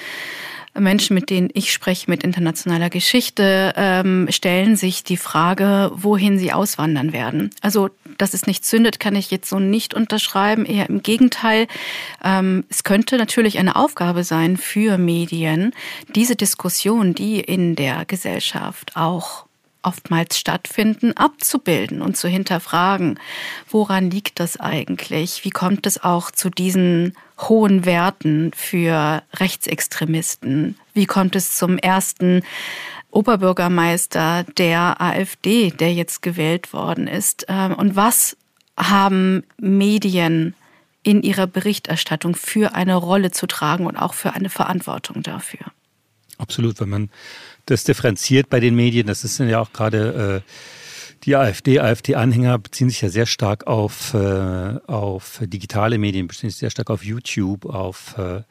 Menschen, 0.79 1.15
mit 1.15 1.31
denen 1.31 1.51
ich 1.53 1.73
spreche 1.73 2.11
mit 2.11 2.23
internationaler 2.23 2.91
Geschichte, 2.91 3.73
ähm, 3.77 4.29
stellen 4.31 4.77
sich 4.77 5.03
die 5.03 5.17
Frage, 5.17 5.91
wohin 5.95 6.39
sie 6.39 6.53
auswandern 6.53 7.13
werden. 7.13 7.51
Also, 7.61 7.91
dass 8.19 8.35
es 8.35 8.47
nicht 8.47 8.65
zündet, 8.65 9.01
kann 9.01 9.17
ich 9.17 9.31
jetzt 9.31 9.49
so 9.49 9.59
nicht 9.59 9.95
unterschreiben. 9.95 10.65
Eher 10.65 10.89
im 10.89 11.03
Gegenteil. 11.03 11.67
Ähm, 12.23 12.65
es 12.69 12.85
könnte 12.85 13.17
natürlich 13.17 13.59
eine 13.59 13.77
Aufgabe 13.77 14.23
sein 14.23 14.57
für 14.57 14.97
Medien, 14.97 15.73
diese 16.15 16.37
Diskussion, 16.37 17.15
die 17.15 17.41
in 17.41 17.75
der 17.75 18.05
Gesellschaft 18.05 18.97
auch 18.97 19.47
oftmals 19.83 20.39
stattfinden, 20.39 21.17
abzubilden 21.17 22.03
und 22.03 22.17
zu 22.17 22.29
hinterfragen, 22.29 23.19
woran 23.69 24.11
liegt 24.11 24.41
das 24.41 24.59
eigentlich? 24.59 25.45
Wie 25.45 25.51
kommt 25.51 25.87
es 25.87 26.03
auch 26.03 26.31
zu 26.31 26.51
diesen 26.51 27.15
hohen 27.39 27.85
Werten 27.85 28.53
für 28.55 29.23
Rechtsextremisten? 29.35 30.77
Wie 30.95 31.07
kommt 31.07 31.37
es 31.37 31.57
zum 31.57 31.79
ersten 31.79 32.43
Oberbürgermeister 33.11 34.45
der 34.57 35.01
AfD, 35.01 35.71
der 35.71 35.93
jetzt 35.95 36.23
gewählt 36.23 36.73
worden 36.73 37.07
ist? 37.07 37.47
Ähm, 37.49 37.75
und 37.75 37.97
was 37.97 38.37
haben 38.77 39.45
Medien 39.59 40.55
in 41.03 41.23
ihrer 41.23 41.47
Berichterstattung 41.47 42.35
für 42.35 42.75
eine 42.75 42.95
Rolle 42.95 43.31
zu 43.31 43.47
tragen 43.47 43.87
und 43.87 43.97
auch 43.97 44.15
für 44.15 44.33
eine 44.33 44.51
Verantwortung 44.51 45.23
dafür. 45.23 45.67
Absolut, 46.39 46.81
wenn 46.81 46.89
man 46.89 47.11
das 47.71 47.85
differenziert 47.85 48.51
bei 48.51 48.61
den 48.61 48.75
Medien, 48.75 49.07
das 49.07 49.25
ist 49.25 49.39
ja 49.39 49.61
auch 49.61 49.73
gerade 49.73 50.43
äh, 50.45 50.51
die 51.25 51.37
AfD, 51.37 51.81
AfD-Anhänger 51.81 52.59
beziehen 52.59 52.89
sich 52.89 53.03
ja 53.03 53.11
sehr 53.11 53.27
stark 53.27 53.67
auf, 53.67 54.15
äh, 54.15 54.79
auf 54.87 55.41
digitale 55.43 55.99
Medien, 55.99 56.27
beziehen 56.27 56.51
sich 56.51 56.59
sehr 56.59 56.71
stark 56.71 56.91
auf 56.91 57.05
YouTube, 57.05 57.67
auf, 57.67 58.17
äh, 58.17 58.43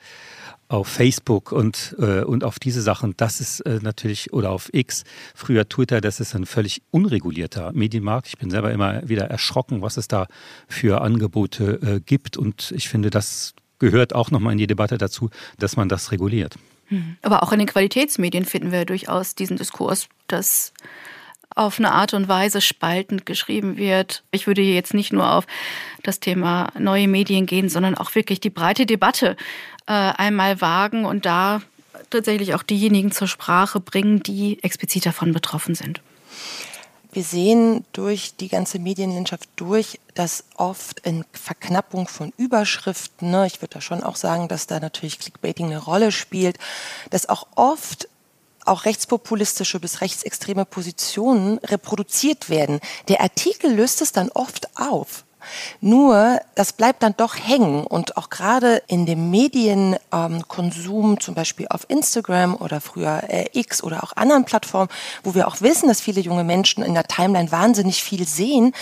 auf 0.67 0.87
Facebook 0.87 1.51
und, 1.51 1.95
äh, 1.97 2.21
und 2.21 2.43
auf 2.43 2.59
diese 2.59 2.83
Sachen. 2.83 3.15
Das 3.17 3.41
ist 3.41 3.61
äh, 3.61 3.79
natürlich, 3.81 4.33
oder 4.33 4.51
auf 4.51 4.71
X, 4.71 5.03
früher 5.33 5.67
Twitter, 5.67 5.99
das 5.99 6.19
ist 6.19 6.35
ein 6.35 6.45
völlig 6.45 6.83
unregulierter 6.91 7.71
Medienmarkt. 7.73 8.27
Ich 8.27 8.37
bin 8.37 8.51
selber 8.51 8.71
immer 8.71 9.07
wieder 9.09 9.25
erschrocken, 9.25 9.81
was 9.81 9.97
es 9.97 10.07
da 10.07 10.27
für 10.67 11.01
Angebote 11.01 11.79
äh, 11.81 11.99
gibt. 11.99 12.37
Und 12.37 12.71
ich 12.75 12.87
finde, 12.87 13.09
das 13.09 13.55
gehört 13.79 14.13
auch 14.13 14.31
nochmal 14.31 14.53
in 14.53 14.57
die 14.57 14.67
Debatte 14.67 14.97
dazu, 14.97 15.29
dass 15.57 15.75
man 15.77 15.89
das 15.89 16.11
reguliert. 16.11 16.55
Mhm. 16.89 17.17
Aber 17.21 17.43
auch 17.43 17.51
in 17.51 17.59
den 17.59 17.67
Qualitätsmedien 17.67 18.45
finden 18.45 18.71
wir 18.71 18.85
durchaus 18.85 19.35
diesen 19.35 19.57
Diskurs, 19.57 20.07
dass 20.27 20.73
auf 21.55 21.79
eine 21.79 21.91
Art 21.91 22.13
und 22.13 22.27
Weise 22.27 22.61
spaltend 22.61 23.25
geschrieben 23.25 23.77
wird. 23.77 24.23
Ich 24.31 24.47
würde 24.47 24.61
hier 24.61 24.75
jetzt 24.75 24.93
nicht 24.93 25.11
nur 25.11 25.31
auf 25.31 25.47
das 26.03 26.19
Thema 26.19 26.71
neue 26.77 27.07
Medien 27.07 27.45
gehen, 27.45 27.69
sondern 27.69 27.95
auch 27.95 28.15
wirklich 28.15 28.39
die 28.39 28.49
breite 28.49 28.85
Debatte 28.85 29.35
äh, 29.87 29.93
einmal 29.93 30.61
wagen 30.61 31.05
und 31.05 31.25
da 31.25 31.61
tatsächlich 32.09 32.53
auch 32.53 32.63
diejenigen 32.63 33.11
zur 33.11 33.27
Sprache 33.27 33.79
bringen, 33.79 34.21
die 34.23 34.61
explizit 34.63 35.05
davon 35.05 35.33
betroffen 35.33 35.75
sind. 35.75 36.01
Wir 37.11 37.23
sehen 37.23 37.85
durch 37.91 38.35
die 38.35 38.49
ganze 38.49 38.77
Medienlandschaft 38.77 39.49
durch, 39.55 39.99
dass 40.13 40.43
oft 40.55 40.99
in 40.99 41.25
Verknappung 41.31 42.07
von 42.07 42.31
Überschriften, 42.37 43.31
ne, 43.31 43.47
ich 43.47 43.61
würde 43.61 43.75
da 43.75 43.81
schon 43.81 44.03
auch 44.03 44.15
sagen, 44.15 44.47
dass 44.47 44.67
da 44.67 44.79
natürlich 44.79 45.17
Clickbaiting 45.17 45.67
eine 45.67 45.79
Rolle 45.79 46.11
spielt, 46.11 46.59
dass 47.09 47.27
auch 47.27 47.47
oft 47.55 48.07
auch 48.65 48.85
rechtspopulistische 48.85 49.79
bis 49.79 50.01
rechtsextreme 50.01 50.65
Positionen 50.65 51.57
reproduziert 51.59 52.49
werden. 52.49 52.79
Der 53.07 53.21
Artikel 53.21 53.73
löst 53.73 54.01
es 54.01 54.11
dann 54.11 54.29
oft 54.29 54.69
auf. 54.77 55.23
Nur, 55.81 56.39
das 56.55 56.73
bleibt 56.73 57.03
dann 57.03 57.15
doch 57.17 57.35
hängen 57.35 57.85
und 57.85 58.17
auch 58.17 58.29
gerade 58.29 58.81
in 58.87 59.05
dem 59.05 59.29
Medienkonsum, 59.31 61.11
ähm, 61.11 61.19
zum 61.19 61.35
Beispiel 61.35 61.67
auf 61.69 61.85
Instagram 61.89 62.55
oder 62.55 62.81
früher 62.81 63.23
äh, 63.27 63.45
X 63.53 63.83
oder 63.83 64.03
auch 64.03 64.15
anderen 64.15 64.45
Plattformen, 64.45 64.89
wo 65.23 65.35
wir 65.35 65.47
auch 65.47 65.61
wissen, 65.61 65.87
dass 65.87 66.01
viele 66.01 66.21
junge 66.21 66.43
Menschen 66.43 66.83
in 66.83 66.93
der 66.93 67.05
Timeline 67.05 67.51
wahnsinnig 67.51 68.03
viel 68.03 68.27
sehen, 68.27 68.73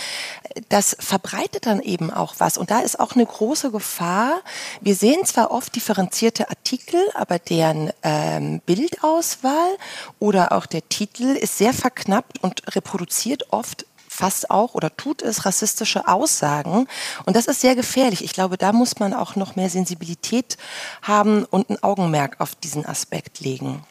das 0.68 0.96
verbreitet 0.98 1.66
dann 1.66 1.80
eben 1.80 2.12
auch 2.12 2.34
was. 2.38 2.58
Und 2.58 2.70
da 2.70 2.80
ist 2.80 2.98
auch 2.98 3.14
eine 3.14 3.26
große 3.26 3.70
Gefahr. 3.70 4.40
Wir 4.80 4.94
sehen 4.94 5.24
zwar 5.24 5.50
oft 5.50 5.74
differenzierte 5.74 6.48
Artikel, 6.48 7.00
aber 7.14 7.38
deren 7.38 7.90
ähm, 8.02 8.60
Bildauswahl 8.66 9.76
oder 10.18 10.52
auch 10.52 10.66
der 10.66 10.88
Titel 10.88 11.24
ist 11.24 11.58
sehr 11.58 11.72
verknappt 11.72 12.42
und 12.42 12.74
reproduziert 12.74 13.52
oft 13.52 13.86
fast 14.18 14.50
auch 14.50 14.74
oder 14.74 14.96
tut 14.96 15.22
es 15.22 15.46
rassistische 15.46 16.08
Aussagen. 16.08 16.88
Und 17.24 17.36
das 17.36 17.46
ist 17.46 17.60
sehr 17.60 17.76
gefährlich. 17.76 18.24
Ich 18.24 18.32
glaube, 18.32 18.58
da 18.58 18.72
muss 18.72 18.98
man 18.98 19.14
auch 19.14 19.36
noch 19.36 19.54
mehr 19.54 19.70
Sensibilität 19.70 20.56
haben 21.02 21.44
und 21.44 21.70
ein 21.70 21.82
Augenmerk 21.82 22.40
auf 22.40 22.56
diesen 22.56 22.84
Aspekt 22.84 23.40
legen. 23.40 23.84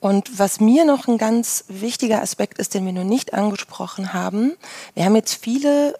Und 0.00 0.38
was 0.38 0.60
mir 0.60 0.84
noch 0.84 1.06
ein 1.06 1.18
ganz 1.18 1.64
wichtiger 1.68 2.22
Aspekt 2.22 2.58
ist, 2.58 2.74
den 2.74 2.84
wir 2.84 2.92
noch 2.92 3.04
nicht 3.04 3.32
angesprochen 3.34 4.12
haben, 4.12 4.56
wir 4.94 5.04
haben 5.04 5.14
jetzt 5.14 5.34
viele 5.34 5.94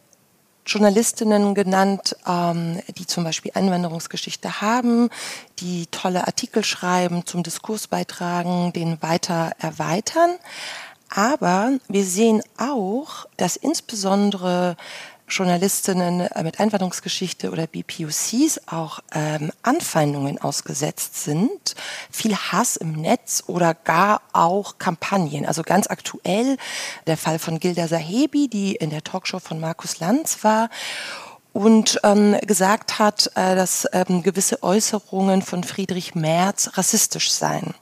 Journalistinnen 0.67 1.55
genannt, 1.55 2.17
ähm, 2.27 2.81
die 2.97 3.07
zum 3.07 3.25
Beispiel 3.25 3.53
Einwanderungsgeschichte 3.55 4.61
haben, 4.61 5.11
die 5.59 5.87
tolle 5.89 6.27
Artikel 6.27 6.65
schreiben, 6.65 7.25
zum 7.27 7.43
Diskurs 7.43 7.87
beitragen, 7.89 8.73
den 8.73 9.01
weiter 9.03 9.53
erweitern. 9.59 10.31
Aber 11.11 11.73
wir 11.89 12.05
sehen 12.05 12.41
auch, 12.57 13.27
dass 13.37 13.57
insbesondere 13.57 14.77
Journalistinnen 15.31 16.21
äh, 16.21 16.43
mit 16.43 16.61
Einwanderungsgeschichte 16.61 17.51
oder 17.51 17.67
BPUCs 17.67 18.61
auch 18.67 19.01
ähm, 19.13 19.53
Anfeindungen 19.63 20.41
ausgesetzt 20.41 21.23
sind, 21.23 21.75
viel 22.11 22.37
Hass 22.37 22.77
im 22.77 22.93
Netz 22.93 23.45
oder 23.47 23.75
gar 23.75 24.23
auch 24.33 24.79
Kampagnen. 24.79 25.47
Also 25.47 25.63
ganz 25.63 25.89
aktuell 25.89 26.57
der 27.07 27.17
Fall 27.17 27.39
von 27.39 27.61
Gilda 27.61 27.89
Sahebi, 27.89 28.49
die 28.49 28.75
in 28.75 28.91
der 28.91 29.05
Talkshow 29.05 29.39
von 29.39 29.61
Markus 29.61 30.01
Lanz 30.01 30.43
war 30.43 30.69
und 31.53 32.01
ähm, 32.05 32.37
gesagt 32.47 32.99
hat, 32.99 33.31
äh, 33.35 33.55
dass 33.55 33.87
ähm, 33.93 34.23
gewisse 34.23 34.63
Äußerungen 34.63 35.43
von 35.43 35.65
Friedrich 35.65 36.15
Merz 36.15 36.71
rassistisch 36.75 37.31
seien. 37.31 37.75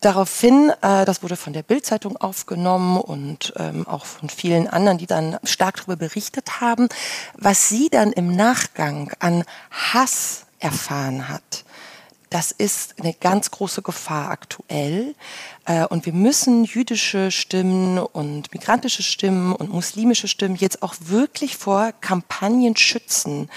Daraufhin, 0.00 0.70
äh, 0.82 1.04
das 1.04 1.22
wurde 1.22 1.36
von 1.36 1.52
der 1.52 1.62
Bildzeitung 1.62 2.16
aufgenommen 2.16 2.98
und 2.98 3.52
ähm, 3.56 3.86
auch 3.86 4.06
von 4.06 4.28
vielen 4.28 4.68
anderen, 4.68 4.98
die 4.98 5.06
dann 5.06 5.38
stark 5.44 5.76
darüber 5.76 5.96
berichtet 5.96 6.60
haben, 6.60 6.88
was 7.36 7.68
sie 7.68 7.88
dann 7.90 8.12
im 8.12 8.34
Nachgang 8.34 9.12
an 9.18 9.44
Hass 9.70 10.46
erfahren 10.58 11.28
hat. 11.28 11.64
Das 12.34 12.50
ist 12.50 12.96
eine 12.98 13.12
ganz 13.12 13.52
große 13.52 13.82
Gefahr 13.82 14.30
aktuell. 14.30 15.14
Äh, 15.66 15.86
und 15.86 16.04
wir 16.04 16.12
müssen 16.12 16.64
jüdische 16.64 17.30
Stimmen 17.30 17.98
und 17.98 18.52
migrantische 18.52 19.04
Stimmen 19.04 19.52
und 19.52 19.70
muslimische 19.70 20.26
Stimmen 20.26 20.56
jetzt 20.56 20.82
auch 20.82 20.96
wirklich 20.98 21.56
vor 21.56 21.92
Kampagnen 22.00 22.76
schützen. 22.76 23.48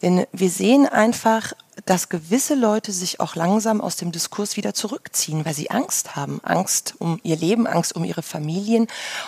Denn 0.00 0.24
wir 0.32 0.48
sehen 0.48 0.86
einfach, 0.86 1.52
dass 1.86 2.08
gewisse 2.08 2.54
Leute 2.54 2.92
sich 2.92 3.20
auch 3.20 3.34
langsam 3.34 3.80
aus 3.80 3.96
dem 3.96 4.12
Diskurs 4.12 4.56
wieder 4.56 4.74
zurückziehen, 4.74 5.44
weil 5.44 5.54
sie 5.54 5.70
Angst 5.70 6.16
haben. 6.16 6.40
Angst 6.42 6.94
um 6.98 7.18
ihr 7.22 7.36
Leben, 7.36 7.66
Angst 7.66 7.96
um 7.96 8.04
ihre 8.04 8.22
Familien. 8.22 8.86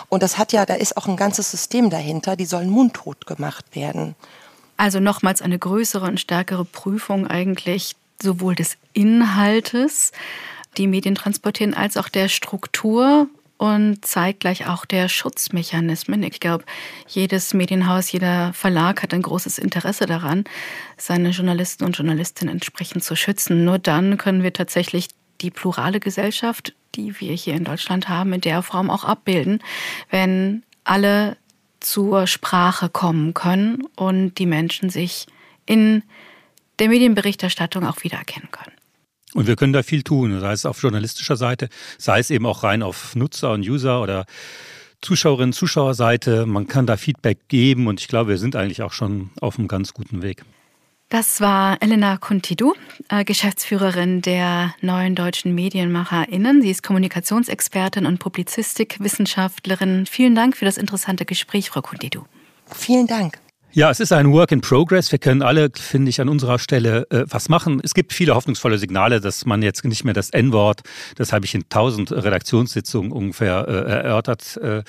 Und 0.09 0.21
das 0.23 0.37
hat 0.37 0.53
ja, 0.53 0.65
da 0.65 0.75
ist 0.75 0.95
auch 0.95 1.07
ein 1.07 1.17
ganzes 1.17 1.49
System 1.51 1.89
dahinter, 1.89 2.35
die 2.35 2.45
sollen 2.45 2.69
mundtot 2.69 3.25
gemacht 3.25 3.75
werden. 3.75 4.15
Also 4.77 4.99
nochmals 4.99 5.41
eine 5.41 5.57
größere 5.57 6.05
und 6.05 6.19
stärkere 6.19 6.65
Prüfung 6.65 7.27
eigentlich 7.27 7.95
sowohl 8.21 8.55
des 8.55 8.77
Inhaltes, 8.93 10.11
die 10.77 10.87
Medien 10.87 11.15
transportieren, 11.15 11.73
als 11.73 11.97
auch 11.97 12.09
der 12.09 12.27
Struktur 12.27 13.27
und 13.57 14.05
zeitgleich 14.05 14.67
auch 14.67 14.85
der 14.85 15.07
Schutzmechanismen. 15.07 16.23
Ich 16.23 16.39
glaube, 16.39 16.65
jedes 17.07 17.53
Medienhaus, 17.53 18.11
jeder 18.11 18.53
Verlag 18.53 19.01
hat 19.01 19.13
ein 19.13 19.21
großes 19.21 19.57
Interesse 19.57 20.05
daran, 20.05 20.43
seine 20.97 21.29
Journalisten 21.29 21.85
und 21.85 21.97
Journalistinnen 21.97 22.53
entsprechend 22.53 23.03
zu 23.03 23.15
schützen. 23.15 23.63
Nur 23.63 23.79
dann 23.79 24.17
können 24.17 24.43
wir 24.43 24.53
tatsächlich 24.53 25.07
die 25.41 25.51
plurale 25.51 25.99
Gesellschaft, 25.99 26.73
die 26.95 27.19
wir 27.19 27.33
hier 27.33 27.55
in 27.55 27.63
Deutschland 27.63 28.09
haben, 28.09 28.33
in 28.33 28.41
der 28.41 28.61
Form 28.61 28.89
auch 28.89 29.03
abbilden, 29.03 29.61
wenn 30.09 30.63
alle 30.83 31.37
zur 31.79 32.27
Sprache 32.27 32.89
kommen 32.89 33.33
können 33.33 33.83
und 33.95 34.35
die 34.35 34.45
Menschen 34.45 34.89
sich 34.89 35.27
in 35.65 36.03
der 36.79 36.89
Medienberichterstattung 36.89 37.85
auch 37.85 38.03
wiedererkennen 38.03 38.49
können. 38.51 38.74
Und 39.35 39.47
wir 39.47 39.57
können 39.57 39.73
da 39.73 39.83
viel 39.83 40.01
tun, 40.01 40.39
sei 40.39 40.53
es 40.53 40.65
auf 40.65 40.81
journalistischer 40.81 41.35
Seite, 41.35 41.67
sei 41.97 42.19
es 42.19 42.29
eben 42.29 42.45
auch 42.45 42.63
rein 42.63 42.81
auf 42.81 43.15
Nutzer- 43.15 43.51
und 43.51 43.67
User- 43.67 44.01
oder 44.01 44.25
Zuschauerinnen, 45.01 45.51
Zuschauerseite. 45.51 46.45
Man 46.45 46.67
kann 46.67 46.87
da 46.87 46.95
Feedback 46.95 47.49
geben 47.49 47.87
und 47.87 47.99
ich 47.99 48.07
glaube, 48.07 48.29
wir 48.29 48.37
sind 48.37 48.55
eigentlich 48.55 48.81
auch 48.81 48.93
schon 48.93 49.31
auf 49.41 49.59
einem 49.59 49.67
ganz 49.67 49.93
guten 49.93 50.21
Weg. 50.21 50.43
Das 51.09 51.41
war 51.41 51.77
Elena 51.81 52.15
Kuntidu, 52.17 52.73
äh, 53.09 53.25
Geschäftsführerin 53.25 54.21
der 54.21 54.73
neuen 54.81 55.15
deutschen 55.15 55.53
MedienmacherInnen. 55.53 56.61
Sie 56.61 56.71
ist 56.71 56.81
Kommunikationsexpertin 56.81 58.05
und 58.05 58.19
Publizistikwissenschaftlerin. 58.19 60.05
Vielen 60.07 60.33
Dank 60.33 60.55
für 60.55 60.65
das 60.65 60.77
interessante 60.77 61.25
Gespräch, 61.25 61.69
Frau 61.69 61.81
Kuntidu. 61.81 62.23
Vielen 62.73 63.05
Dank. 63.05 63.44
Ja, 63.75 63.89
es 63.89 63.99
ist 63.99 64.13
ein 64.13 64.31
Work 64.31 64.53
in 64.53 64.61
Progress. 64.61 65.11
Wir 65.11 65.19
können 65.19 65.41
alle, 65.41 65.69
finde 65.69 66.09
ich, 66.09 66.21
an 66.21 66.29
unserer 66.29 66.59
Stelle 66.59 67.07
äh, 67.09 67.25
was 67.27 67.49
machen. 67.49 67.81
Es 67.83 67.93
gibt 67.93 68.13
viele 68.13 68.33
hoffnungsvolle 68.33 68.77
Signale, 68.77 69.19
dass 69.19 69.45
man 69.45 69.61
jetzt 69.61 69.83
nicht 69.83 70.05
mehr 70.05 70.13
das 70.13 70.29
N-Wort, 70.29 70.83
das 71.17 71.33
habe 71.33 71.43
ich 71.43 71.53
in 71.55 71.67
tausend 71.67 72.09
Redaktionssitzungen 72.13 73.11
ungefähr 73.11 73.67
äh, 73.67 74.05
erörtert, 74.05 74.55
äh, 74.63 74.83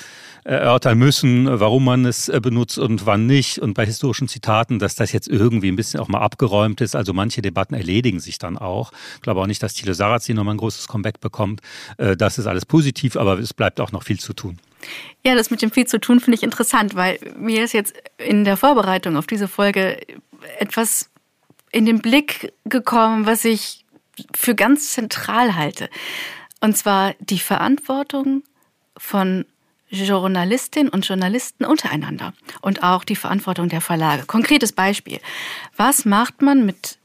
erörtern 0.45 0.99
müssen, 0.99 1.49
warum 1.49 1.85
man 1.85 2.05
es 2.05 2.29
äh, 2.29 2.39
benutzt 2.41 2.79
und 2.79 3.07
wann 3.07 3.27
nicht. 3.27 3.59
Und 3.59 3.75
bei 3.75 3.85
historischen 3.85 4.29
Zitaten, 4.29 4.79
dass 4.79 4.95
das 4.95 5.11
jetzt 5.11 5.27
irgendwie 5.27 5.67
ein 5.67 5.75
bisschen 5.75 5.99
auch 5.99 6.07
mal 6.07 6.21
abgeräumt 6.21 6.81
ist. 6.81 6.95
Also 6.95 7.13
manche 7.13 7.43
Debatten 7.43 7.75
erledigen 7.75 8.21
sich 8.21 8.39
dann 8.39 8.57
auch. 8.57 8.93
Ich 9.17 9.23
glaube 9.23 9.41
auch 9.41 9.49
nicht, 9.49 9.65
dass 9.65 9.75
Thilo 9.75 9.95
Sarrazin 9.95 10.37
nochmal 10.37 10.55
ein 10.55 10.59
großes 10.59 10.87
Comeback 10.87 11.19
bekommt. 11.19 11.61
Äh, 11.99 12.17
das 12.17 12.39
ist 12.39 12.47
alles 12.47 12.65
positiv, 12.65 13.17
aber 13.17 13.41
es 13.41 13.53
bleibt 13.53 13.81
auch 13.81 13.91
noch 13.91 14.05
viel 14.05 14.21
zu 14.21 14.33
tun. 14.33 14.61
Ja, 15.25 15.35
das 15.35 15.51
mit 15.51 15.63
dem 15.63 15.71
viel 15.71 15.87
zu 15.87 15.99
tun 15.99 16.21
finde 16.21 16.37
ich 16.37 16.43
interessant, 16.43 16.95
weil 16.95 17.19
mir 17.37 17.65
ist 17.65 17.73
jetzt 17.73 17.95
in 18.19 18.45
der 18.45 18.57
Vorbereitung 18.57 19.17
auf 19.17 19.27
diese 19.27 19.49
Folge 19.49 20.01
etwas 20.59 21.11
in 21.73 21.87
den 21.87 21.99
Blick 21.99 22.53
gekommen, 22.65 23.27
was 23.27 23.45
ich 23.45 23.85
für 24.35 24.55
ganz 24.55 24.93
zentral 24.93 25.57
halte. 25.57 25.91
Und 26.61 26.77
zwar 26.77 27.15
die 27.21 27.39
Verantwortung 27.39 28.43
von 28.97 29.45
Journalistinnen 29.89 30.91
und 30.91 31.07
Journalisten 31.07 31.65
untereinander 31.65 32.33
und 32.61 32.83
auch 32.83 33.05
die 33.05 33.17
Verantwortung 33.17 33.69
der 33.69 33.81
Verlage. 33.81 34.27
Konkretes 34.27 34.73
Beispiel. 34.73 35.21
Was 35.77 36.05
macht 36.05 36.43
man 36.43 36.67
mit 36.67 36.99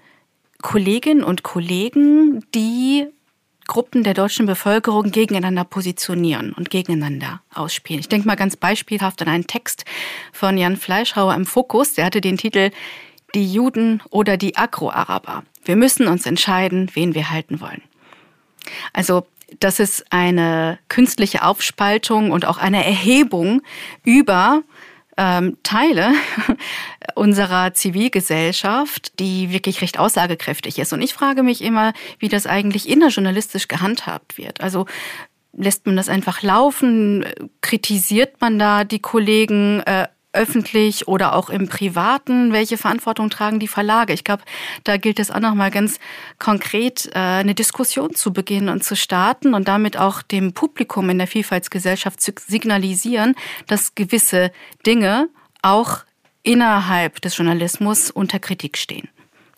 Kolleginnen 0.61 1.23
und 1.23 1.43
Kollegen, 1.43 2.45
die 2.53 3.07
Gruppen 3.67 4.03
der 4.03 4.13
deutschen 4.13 4.45
Bevölkerung 4.45 5.11
gegeneinander 5.11 5.63
positionieren 5.63 6.53
und 6.53 6.69
gegeneinander 6.69 7.41
ausspielen. 7.53 7.99
Ich 7.99 8.09
denke 8.09 8.27
mal 8.27 8.35
ganz 8.35 8.57
beispielhaft 8.57 9.21
an 9.21 9.27
einen 9.27 9.47
Text 9.47 9.85
von 10.33 10.57
Jan 10.57 10.77
Fleischhauer 10.77 11.33
im 11.35 11.45
Fokus. 11.45 11.93
Der 11.93 12.05
hatte 12.05 12.21
den 12.21 12.37
Titel 12.37 12.71
Die 13.33 13.51
Juden 13.51 14.01
oder 14.09 14.37
die 14.37 14.57
Agro-Araber. 14.57 15.43
Wir 15.63 15.75
müssen 15.75 16.07
uns 16.07 16.25
entscheiden, 16.25 16.89
wen 16.93 17.15
wir 17.15 17.29
halten 17.29 17.61
wollen. 17.61 17.81
Also 18.93 19.25
das 19.59 19.79
ist 19.79 20.05
eine 20.11 20.79
künstliche 20.87 21.43
Aufspaltung 21.43 22.31
und 22.31 22.45
auch 22.45 22.57
eine 22.57 22.85
Erhebung 22.85 23.61
über 24.03 24.63
ähm, 25.17 25.57
Teile 25.63 26.13
unserer 27.15 27.73
Zivilgesellschaft, 27.73 29.19
die 29.19 29.51
wirklich 29.51 29.81
recht 29.81 29.99
aussagekräftig 29.99 30.79
ist. 30.79 30.93
Und 30.93 31.01
ich 31.01 31.13
frage 31.13 31.43
mich 31.43 31.61
immer, 31.61 31.93
wie 32.19 32.29
das 32.29 32.47
eigentlich 32.47 32.89
innerjournalistisch 32.89 33.67
gehandhabt 33.67 34.37
wird. 34.37 34.61
Also 34.61 34.85
lässt 35.53 35.85
man 35.85 35.95
das 35.95 36.09
einfach 36.09 36.41
laufen? 36.41 37.25
Kritisiert 37.61 38.39
man 38.41 38.57
da 38.57 38.83
die 38.83 38.99
Kollegen? 38.99 39.81
Äh, 39.81 40.07
öffentlich 40.33 41.07
oder 41.07 41.35
auch 41.35 41.49
im 41.49 41.67
Privaten? 41.67 42.53
Welche 42.53 42.77
Verantwortung 42.77 43.29
tragen 43.29 43.59
die 43.59 43.67
Verlage? 43.67 44.13
Ich 44.13 44.23
glaube, 44.23 44.43
da 44.83 44.97
gilt 44.97 45.19
es 45.19 45.31
auch 45.31 45.39
nochmal 45.39 45.71
ganz 45.71 45.99
konkret, 46.39 47.07
äh, 47.13 47.19
eine 47.19 47.55
Diskussion 47.55 48.15
zu 48.15 48.33
beginnen 48.33 48.69
und 48.69 48.83
zu 48.83 48.95
starten 48.95 49.53
und 49.53 49.67
damit 49.67 49.97
auch 49.97 50.21
dem 50.21 50.53
Publikum 50.53 51.09
in 51.09 51.17
der 51.17 51.27
Vielfaltsgesellschaft 51.27 52.21
zu 52.21 52.33
signalisieren, 52.47 53.35
dass 53.67 53.95
gewisse 53.95 54.51
Dinge 54.85 55.29
auch 55.61 55.99
innerhalb 56.43 57.21
des 57.21 57.37
Journalismus 57.37 58.11
unter 58.11 58.39
Kritik 58.39 58.77
stehen. 58.77 59.09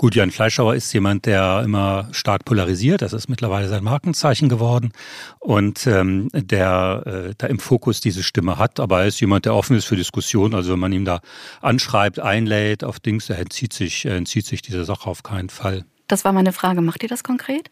Gut, 0.03 0.15
Jan 0.15 0.31
Fleischhauer 0.31 0.75
ist 0.75 0.91
jemand, 0.91 1.25
der 1.27 1.61
immer 1.63 2.09
stark 2.11 2.43
polarisiert. 2.43 3.01
Das 3.01 3.13
ist 3.13 3.29
mittlerweile 3.29 3.69
sein 3.69 3.85
Markenzeichen 3.85 4.49
geworden 4.49 4.91
und 5.39 5.87
ähm, 5.87 6.27
der 6.33 7.03
äh, 7.05 7.33
da 7.37 7.47
im 7.47 7.57
Fokus 7.57 8.01
diese 8.01 8.21
Stimme 8.21 8.57
hat. 8.57 8.81
Aber 8.81 8.99
er 8.99 9.07
ist 9.07 9.21
jemand, 9.21 9.45
der 9.45 9.55
offen 9.55 9.77
ist 9.77 9.85
für 9.85 9.95
Diskussion. 9.95 10.55
Also 10.55 10.73
wenn 10.73 10.79
man 10.79 10.91
ihm 10.91 11.05
da 11.05 11.21
anschreibt, 11.61 12.19
einlädt 12.19 12.83
auf 12.83 12.99
Dings, 12.99 13.29
er 13.29 13.39
entzieht 13.39 13.71
sich, 13.71 14.03
er 14.03 14.17
entzieht 14.17 14.45
sich 14.45 14.61
dieser 14.61 14.83
Sache 14.83 15.09
auf 15.09 15.23
keinen 15.23 15.47
Fall. 15.47 15.85
Das 16.09 16.25
war 16.25 16.33
meine 16.33 16.51
Frage. 16.51 16.81
Macht 16.81 17.01
ihr 17.01 17.07
das 17.07 17.23
konkret? 17.23 17.71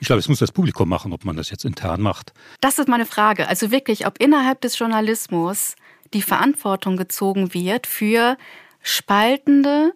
Ich 0.00 0.06
glaube, 0.06 0.20
es 0.20 0.28
muss 0.30 0.38
das 0.38 0.52
Publikum 0.52 0.88
machen, 0.88 1.12
ob 1.12 1.26
man 1.26 1.36
das 1.36 1.50
jetzt 1.50 1.66
intern 1.66 2.00
macht. 2.00 2.32
Das 2.62 2.78
ist 2.78 2.88
meine 2.88 3.04
Frage. 3.04 3.48
Also 3.48 3.70
wirklich, 3.70 4.06
ob 4.06 4.18
innerhalb 4.18 4.62
des 4.62 4.78
Journalismus 4.78 5.76
die 6.14 6.22
Verantwortung 6.22 6.96
gezogen 6.96 7.52
wird 7.52 7.86
für 7.86 8.38
spaltende, 8.80 9.92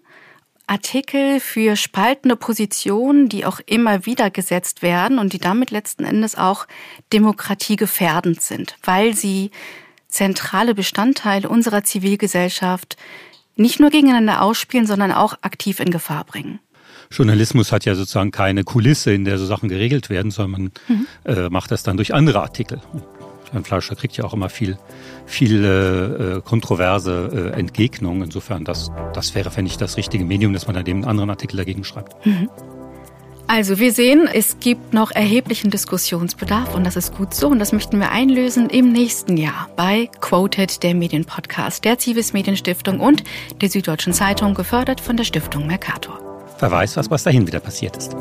Artikel 0.70 1.40
für 1.40 1.74
spaltende 1.74 2.36
Positionen, 2.36 3.28
die 3.28 3.44
auch 3.44 3.58
immer 3.66 4.06
wieder 4.06 4.30
gesetzt 4.30 4.82
werden 4.82 5.18
und 5.18 5.32
die 5.32 5.38
damit 5.38 5.72
letzten 5.72 6.04
Endes 6.04 6.36
auch 6.36 6.66
demokratiegefährdend 7.12 8.40
sind, 8.40 8.76
weil 8.84 9.14
sie 9.14 9.50
zentrale 10.06 10.74
Bestandteile 10.74 11.48
unserer 11.48 11.82
Zivilgesellschaft 11.82 12.96
nicht 13.56 13.80
nur 13.80 13.90
gegeneinander 13.90 14.42
ausspielen, 14.42 14.86
sondern 14.86 15.10
auch 15.10 15.34
aktiv 15.42 15.80
in 15.80 15.90
Gefahr 15.90 16.24
bringen. 16.24 16.60
Journalismus 17.10 17.72
hat 17.72 17.84
ja 17.84 17.96
sozusagen 17.96 18.30
keine 18.30 18.62
Kulisse, 18.62 19.12
in 19.12 19.24
der 19.24 19.38
so 19.38 19.46
Sachen 19.46 19.68
geregelt 19.68 20.08
werden, 20.08 20.30
sondern 20.30 20.50
man 20.50 20.72
mhm. 20.86 21.06
äh, 21.24 21.48
macht 21.50 21.72
das 21.72 21.82
dann 21.82 21.96
durch 21.96 22.14
andere 22.14 22.40
Artikel. 22.42 22.80
Herrn 23.52 23.64
Fleischer 23.64 23.96
kriegt 23.96 24.16
ja 24.16 24.24
auch 24.24 24.32
immer 24.32 24.48
viel, 24.48 24.78
viel 25.26 25.64
äh, 25.64 26.40
kontroverse 26.42 27.52
äh, 27.54 27.58
Entgegnung. 27.58 28.22
Insofern, 28.22 28.64
das, 28.64 28.90
das 29.12 29.34
wäre, 29.34 29.50
fände 29.50 29.70
ich, 29.70 29.76
das 29.76 29.96
richtige 29.96 30.24
Medium, 30.24 30.52
dass 30.52 30.66
man 30.66 30.74
da 30.74 30.82
dem 30.82 30.98
einen 30.98 31.04
anderen 31.04 31.30
Artikel 31.30 31.56
dagegen 31.56 31.84
schreibt. 31.84 32.24
Mhm. 32.26 32.48
Also 33.52 33.80
wir 33.80 33.92
sehen, 33.92 34.28
es 34.32 34.60
gibt 34.60 34.94
noch 34.94 35.10
erheblichen 35.10 35.72
Diskussionsbedarf 35.72 36.76
und 36.76 36.84
das 36.84 36.94
ist 36.94 37.16
gut 37.16 37.34
so 37.34 37.48
und 37.48 37.58
das 37.58 37.72
möchten 37.72 37.98
wir 37.98 38.12
einlösen 38.12 38.70
im 38.70 38.92
nächsten 38.92 39.36
Jahr 39.36 39.68
bei 39.74 40.08
Quoted, 40.20 40.84
der 40.84 40.94
Medienpodcast 40.94 41.84
der 41.84 41.98
Zivis 41.98 42.32
Medienstiftung 42.32 43.00
und 43.00 43.24
der 43.60 43.68
Süddeutschen 43.68 44.12
Zeitung, 44.12 44.54
gefördert 44.54 45.00
von 45.00 45.16
der 45.16 45.24
Stiftung 45.24 45.66
Mercator. 45.66 46.20
Wer 46.60 46.70
weiß, 46.70 46.96
was, 46.96 47.10
was 47.10 47.24
dahin 47.24 47.44
wieder 47.48 47.58
passiert 47.58 47.96
ist. 47.96 48.14